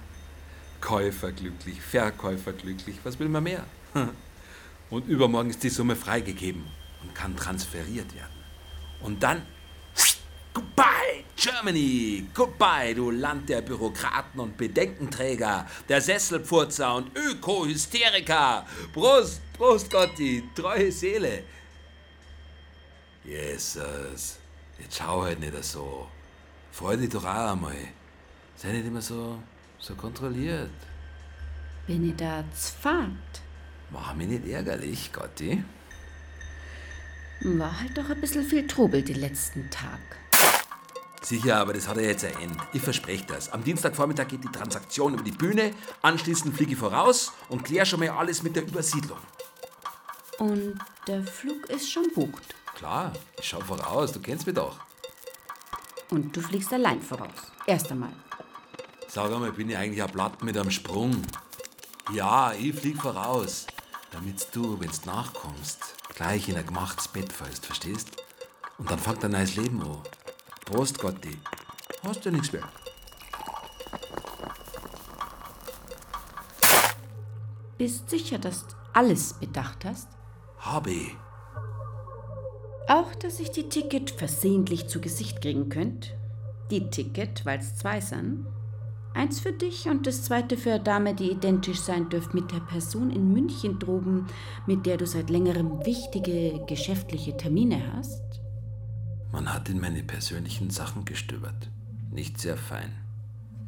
[0.81, 3.63] Käufer glücklich, Verkäufer glücklich, was will man mehr?
[4.89, 6.63] Und übermorgen ist die Summe freigegeben
[7.01, 8.35] und kann transferiert werden.
[9.01, 9.41] Und dann
[10.55, 12.27] Goodbye, Germany!
[12.33, 18.65] Goodbye, du Land der Bürokraten und Bedenkenträger, der Sesselpfurzer und Öko-Hysteriker!
[18.93, 21.43] Prost, Prost, Gotti, treue Seele!
[23.25, 24.37] Jesus,
[24.79, 26.07] jetzt schau halt nicht so.
[26.71, 27.75] Freu dich doch auch einmal.
[28.55, 29.43] Sei nicht immer so,
[29.77, 30.69] so kontrolliert.
[31.85, 33.44] Bin ich da zfahrt?
[33.95, 35.63] Mach mich nicht ärgerlich, Gotti.
[37.41, 39.99] War halt doch ein bisschen viel Trubel die letzten Tag.
[41.21, 42.59] Sicher, aber das hat ja jetzt ein Ende.
[42.73, 43.51] Ich verspreche das.
[43.53, 45.71] Am Dienstagvormittag geht die Transaktion über die Bühne,
[46.01, 49.17] anschließend fliege ich voraus und klär schon mal alles mit der Übersiedlung.
[50.39, 50.77] Und
[51.07, 52.53] der Flug ist schon bucht.
[52.75, 54.77] Klar, ich schau voraus, du kennst mich doch.
[56.11, 57.51] Und du fliegst allein voraus.
[57.65, 58.11] Erst einmal.
[59.07, 61.21] Sag einmal, bin ich eigentlich ein Blatt mit einem Sprung?
[62.13, 63.65] Ja, ich flieg voraus,
[64.15, 68.11] damit du, wenn's nachkommst, gleich in ein gemachtes Bett fällst, verstehst?
[68.77, 69.97] Und dann fängt ein neues Leben an.
[70.63, 71.37] Prost, Gotti.
[72.01, 72.63] Hast du nichts mehr?
[77.77, 80.07] Bist sicher, dass du alles bedacht hast?
[80.59, 81.17] Habe ich.
[82.87, 86.15] Auch, dass ich die Ticket versehentlich zu Gesicht kriegen könnt?
[86.71, 88.47] Die Ticket, weil's zwei sind?
[89.15, 92.59] Eins für dich und das zweite für eine Dame, die identisch sein dürfte mit der
[92.59, 94.27] Person in München droben,
[94.67, 98.41] mit der du seit längerem wichtige geschäftliche Termine hast?
[99.31, 101.69] Man hat in meine persönlichen Sachen gestöbert.
[102.11, 102.91] Nicht sehr fein.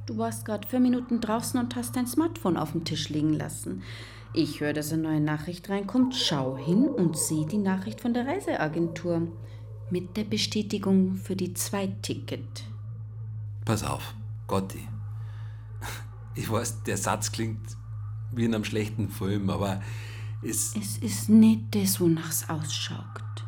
[0.05, 3.83] Du warst gerade vier Minuten draußen und hast dein Smartphone auf dem Tisch liegen lassen.
[4.33, 6.13] Ich höre, dass eine neue Nachricht reinkommt.
[6.13, 9.29] Schau hin und sieh die Nachricht von der Reiseagentur.
[9.91, 12.65] Mit der Bestätigung für die Zweiticket.
[13.63, 14.13] Pass auf,
[14.47, 14.85] Gotti.
[16.37, 17.75] Ich weiß, der Satz klingt
[18.31, 19.81] wie in einem schlechten Film, aber
[20.43, 20.75] es.
[20.75, 23.43] Es ist nicht das, wonach's ausschaut.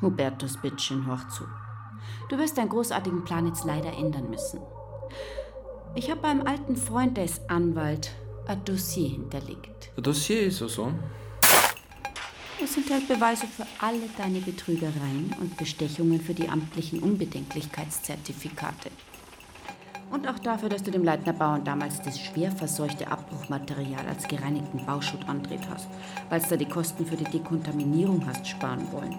[0.00, 1.44] Hubertus, bittchen, hör zu.
[2.28, 4.60] Du wirst deinen großartigen Plan jetzt leider ändern müssen.
[5.96, 8.12] Ich habe beim alten Freund, der ist Anwalt,
[8.46, 9.90] ein Dossier hinterlegt.
[9.96, 10.92] Ein Dossier ist so so.
[12.62, 18.90] Es enthält Beweise für alle deine Betrügereien und Bestechungen für die amtlichen Unbedenklichkeitszertifikate.
[20.14, 24.86] Und auch dafür, dass du dem Leitner Bauern damals das schwer verseuchte Abbruchmaterial als gereinigten
[24.86, 25.88] Bauschutt andreht hast,
[26.28, 29.16] weil du da die Kosten für die Dekontaminierung hast sparen wollen.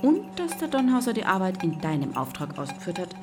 [0.00, 3.14] Und dass der Donhauser die Arbeit in deinem Auftrag ausgeführt hat,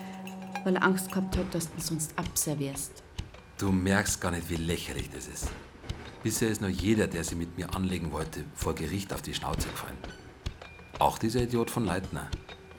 [0.66, 3.02] weil er Angst gehabt hat, dass du ihn sonst abservierst.
[3.58, 5.48] Du merkst gar nicht, wie lächerlich das ist.
[6.22, 9.68] Bisher ist nur jeder, der sie mit mir anlegen wollte, vor Gericht auf die Schnauze
[9.68, 9.98] gefallen.
[11.00, 12.28] Auch dieser Idiot von Leitner.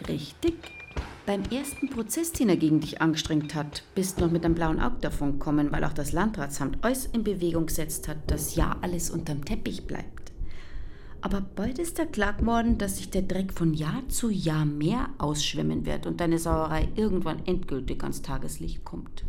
[0.06, 0.54] Richtig.
[1.26, 4.96] Beim ersten Prozess, den er gegen dich angestrengt hat, bist noch mit einem blauen Auge
[5.00, 9.42] davon gekommen, weil auch das Landratsamt alles in Bewegung gesetzt hat, dass ja alles unterm
[9.42, 10.32] Teppich bleibt.
[11.22, 15.08] Aber bald ist er klar geworden, dass sich der Dreck von Jahr zu Jahr mehr
[15.16, 19.24] ausschwemmen wird und deine Sauerei irgendwann endgültig ans Tageslicht kommt.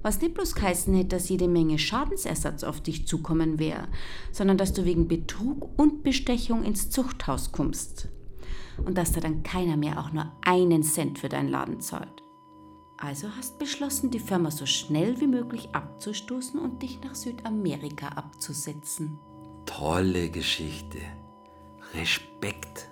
[0.00, 3.88] Was nicht bloß geheißen hätte, dass jede Menge Schadensersatz auf dich zukommen wäre,
[4.32, 8.08] sondern dass du wegen Betrug und Bestechung ins Zuchthaus kommst.
[8.84, 12.22] Und dass da dann keiner mehr auch nur einen Cent für deinen Laden zahlt.
[12.96, 19.18] Also hast beschlossen, die Firma so schnell wie möglich abzustoßen und dich nach Südamerika abzusetzen.
[19.64, 20.98] Tolle Geschichte.
[21.94, 22.88] Respekt.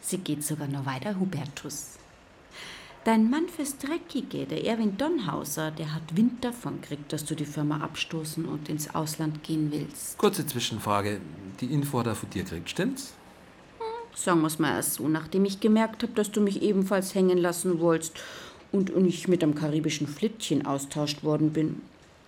[0.00, 1.98] Sie geht sogar noch weiter, Hubertus.
[3.04, 7.44] Dein Mann fürs Dreckige, der Erwin Donhauser, der hat Wind davon gekriegt, dass du die
[7.44, 10.18] Firma abstoßen und ins Ausland gehen willst.
[10.18, 11.20] Kurze Zwischenfrage.
[11.60, 13.14] Die Info hat er von dir gekriegt, stimmt's?
[14.18, 17.78] Sagen wir's mal erst so, nachdem ich gemerkt habe, dass du mich ebenfalls hängen lassen
[17.78, 18.18] wolltest
[18.72, 21.82] und ich mit einem karibischen Flittchen austauscht worden bin,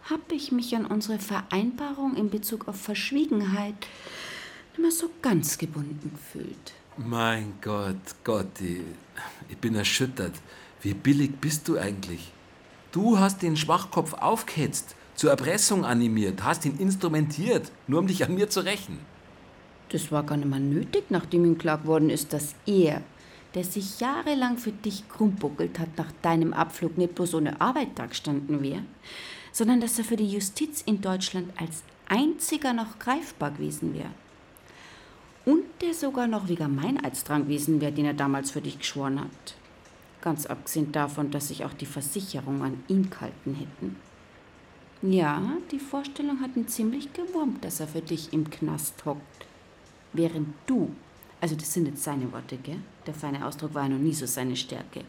[0.04, 3.74] habe ich mich an unsere Vereinbarung in Bezug auf Verschwiegenheit
[4.70, 6.72] nicht mehr so ganz gebunden gefühlt.
[6.96, 8.82] Mein Gott, Gotti,
[9.48, 10.34] ich bin erschüttert.
[10.82, 12.30] Wie billig bist du eigentlich?
[12.92, 18.36] Du hast den Schwachkopf aufgehetzt, zur Erpressung animiert, hast ihn instrumentiert, nur um dich an
[18.36, 19.00] mir zu rächen.
[19.90, 23.02] Das war gar nicht mal nötig, nachdem ihm klar geworden ist, dass er,
[23.54, 28.62] der sich jahrelang für dich krummbuckelt hat, nach deinem Abflug nicht bloß ohne Arbeit dagestanden
[28.62, 28.82] wäre,
[29.52, 34.10] sondern dass er für die Justiz in Deutschland als einziger noch greifbar gewesen wäre.
[35.44, 39.20] Und der sogar noch wegen Meineids dran gewesen wäre, den er damals für dich geschworen
[39.20, 39.54] hat.
[40.20, 43.96] Ganz abgesehen davon, dass sich auch die Versicherung an ihn gehalten hätten.
[45.02, 49.49] Ja, die Vorstellung hat ihn ziemlich gewurmt, dass er für dich im Knast hockt.
[50.12, 50.90] Während du,
[51.40, 52.80] also das sind jetzt seine Worte, gell?
[53.06, 55.04] Der feine Ausdruck war ja noch nie so seine Stärke,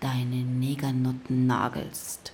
[0.00, 2.32] deine Negernotten nagelst.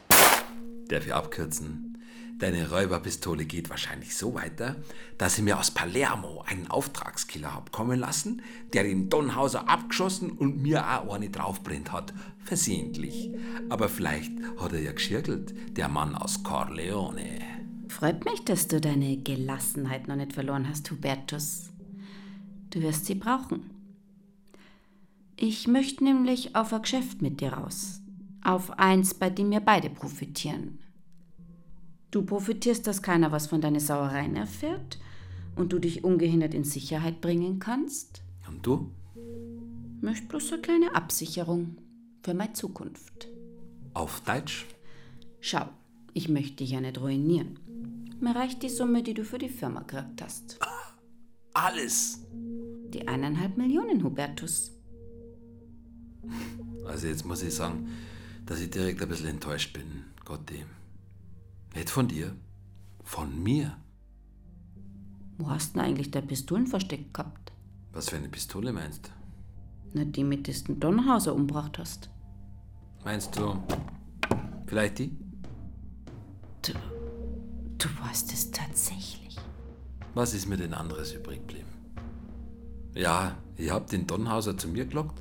[0.88, 1.96] Darf ich abkürzen?
[2.38, 4.76] Deine Räuberpistole geht wahrscheinlich so weiter,
[5.16, 8.42] dass ich mir aus Palermo einen Auftragskiller hab kommen lassen,
[8.74, 12.12] der den Donhauser abgeschossen und mir auch eine draufbrennt hat.
[12.44, 13.30] Versehentlich.
[13.70, 17.40] Aber vielleicht hat er ja geschirkelt, der Mann aus Corleone.
[17.88, 21.70] Freut mich, dass du deine Gelassenheit noch nicht verloren hast, Hubertus.
[22.70, 23.70] Du wirst sie brauchen.
[25.36, 28.00] Ich möchte nämlich auf ein Geschäft mit dir raus.
[28.42, 30.78] Auf eins, bei dem wir beide profitieren.
[32.10, 34.98] Du profitierst, dass keiner was von deinen Sauereien erfährt
[35.56, 38.22] und du dich ungehindert in Sicherheit bringen kannst.
[38.48, 38.90] Und du?
[40.00, 41.76] Möcht bloß eine kleine Absicherung
[42.22, 43.28] für meine Zukunft.
[43.94, 44.66] Auf Deutsch?
[45.40, 45.68] Schau,
[46.14, 47.58] ich möchte dich ja nicht ruinieren.
[48.20, 50.58] Mir reicht die Summe, die du für die Firma gekriegt hast.
[51.52, 52.25] Alles?
[52.92, 54.72] Die eineinhalb Millionen, Hubertus.
[56.84, 57.88] Also jetzt muss ich sagen,
[58.46, 60.66] dass ich direkt ein bisschen enttäuscht bin, Gottdem.
[61.74, 62.34] Nicht von dir,
[63.02, 63.76] von mir.
[65.38, 67.52] Wo hast du denn eigentlich deine Pistolen versteckt gehabt?
[67.92, 69.10] Was für eine Pistole meinst du?
[69.92, 72.10] Na, die, mit der du den Donnerhauser umgebracht hast.
[73.04, 73.62] Meinst du
[74.66, 75.16] vielleicht die?
[76.62, 76.72] Du,
[77.78, 79.36] du warst es tatsächlich.
[80.14, 81.75] Was ist mir denn anderes übrig geblieben?
[82.96, 85.20] Ja, ich hab den Donhauser zu mir gelockt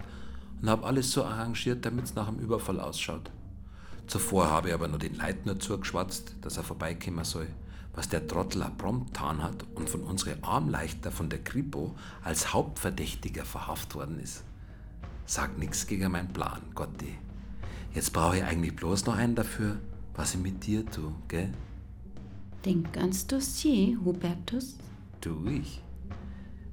[0.61, 3.29] und hab alles so arrangiert, damit es nach dem Überfall ausschaut.
[4.07, 7.47] Zuvor habe ich aber nur den Leitner zugeschwatzt, dass er vorbeikommen soll,
[7.93, 12.53] was der Trottel auch prompt getan hat und von unseren Armleichter von der Kripo als
[12.53, 14.45] Hauptverdächtiger verhaftet worden ist.
[15.25, 17.17] Sag nix gegen meinen Plan, Gotti.
[17.93, 19.79] Jetzt brauche ich eigentlich bloß noch einen dafür,
[20.15, 21.51] was ich mit dir tue, gell?
[22.63, 24.77] Denk ans Dossier, Hubertus.
[25.19, 25.81] Tu ich.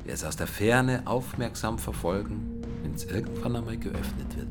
[0.05, 4.49] Werde es aus der Ferne aufmerksam verfolgen, wenn es irgendwann einmal geöffnet wird.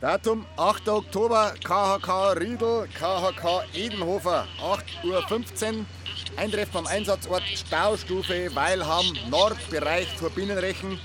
[0.00, 0.88] Datum 8.
[0.88, 4.46] Oktober, KHK Riedel, KHK Edenhofer,
[5.02, 5.84] 8.15 Uhr.
[6.38, 10.96] Eintreffen am Einsatzort Staustufe Weilham, Nordbereich vor Binnenrechen.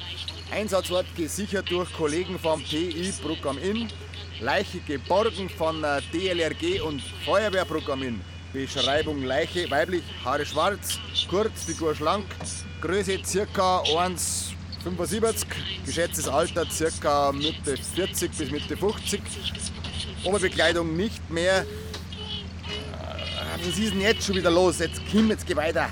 [0.52, 3.88] Einsatzort gesichert durch Kollegen vom TI Bruck am Inn.
[4.42, 8.22] Leiche geborgen von äh, DLRG und Feuerwehr Bruck am Inn.
[8.54, 12.26] Beschreibung Leiche, weiblich, Haare schwarz, kurz, Figur schlank,
[12.82, 13.18] Größe
[13.54, 13.82] ca.
[13.82, 15.46] 1,75,
[15.84, 16.68] geschätztes Alter
[17.02, 17.32] ca.
[17.32, 19.20] Mitte 40 bis Mitte 50.
[20.26, 21.66] Oberbekleidung nicht mehr.
[23.66, 24.80] Was ist denn jetzt schon wieder los?
[24.80, 25.88] Jetzt Kim, jetzt geh weiter.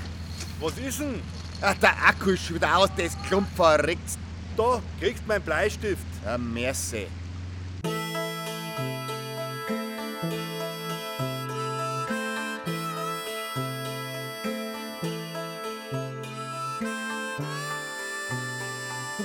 [0.60, 1.22] Was ist denn?
[1.62, 4.18] Ach, der Akku ist schon wieder aus, der ist klump verreckt.
[4.58, 6.04] Da, kriegst mein Bleistift.
[6.22, 7.06] Ja, merci.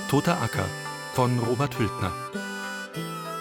[0.10, 0.66] Toter Acker
[1.16, 2.14] von Robert Hültner.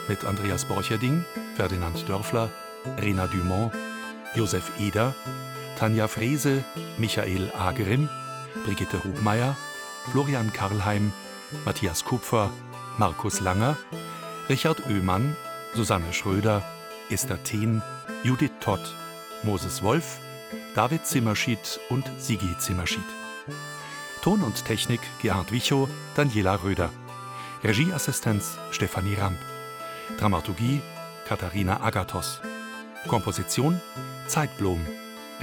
[0.09, 2.51] Mit Andreas Borcherding, Ferdinand Dörfler,
[3.01, 3.73] Rena Dumont,
[4.37, 5.15] Josef Eder,
[5.79, 6.63] Tanja Frese,
[6.99, 8.09] Michael Agrim,
[8.65, 9.57] Brigitte Hubmeier,
[10.11, 11.11] Florian Karlheim,
[11.65, 12.51] Matthias Kupfer,
[12.99, 13.77] Markus Langer,
[14.49, 15.37] Richard Oehmann,
[15.75, 16.63] Susanne Schröder,
[17.11, 17.83] Esther Thien,
[18.25, 18.81] Judith Todd,
[19.43, 20.19] Moses Wolf,
[20.75, 23.01] David Zimmerschied und Sigi Zimmerschied.
[24.23, 26.91] Ton und Technik Gerhard Wichow, Daniela Röder.
[27.65, 29.39] Regieassistenz Stefanie Ramp.
[30.19, 30.83] Dramaturgie
[31.27, 32.41] Katharina Agathos.
[33.09, 33.81] Komposition
[34.29, 34.85] Zeitblom.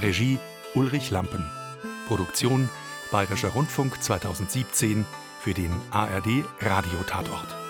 [0.00, 0.38] Regie
[0.74, 1.44] Ulrich Lampen.
[2.08, 2.68] Produktion
[3.10, 5.04] Bayerischer Rundfunk 2017
[5.40, 7.63] für den ARD Radiotatort.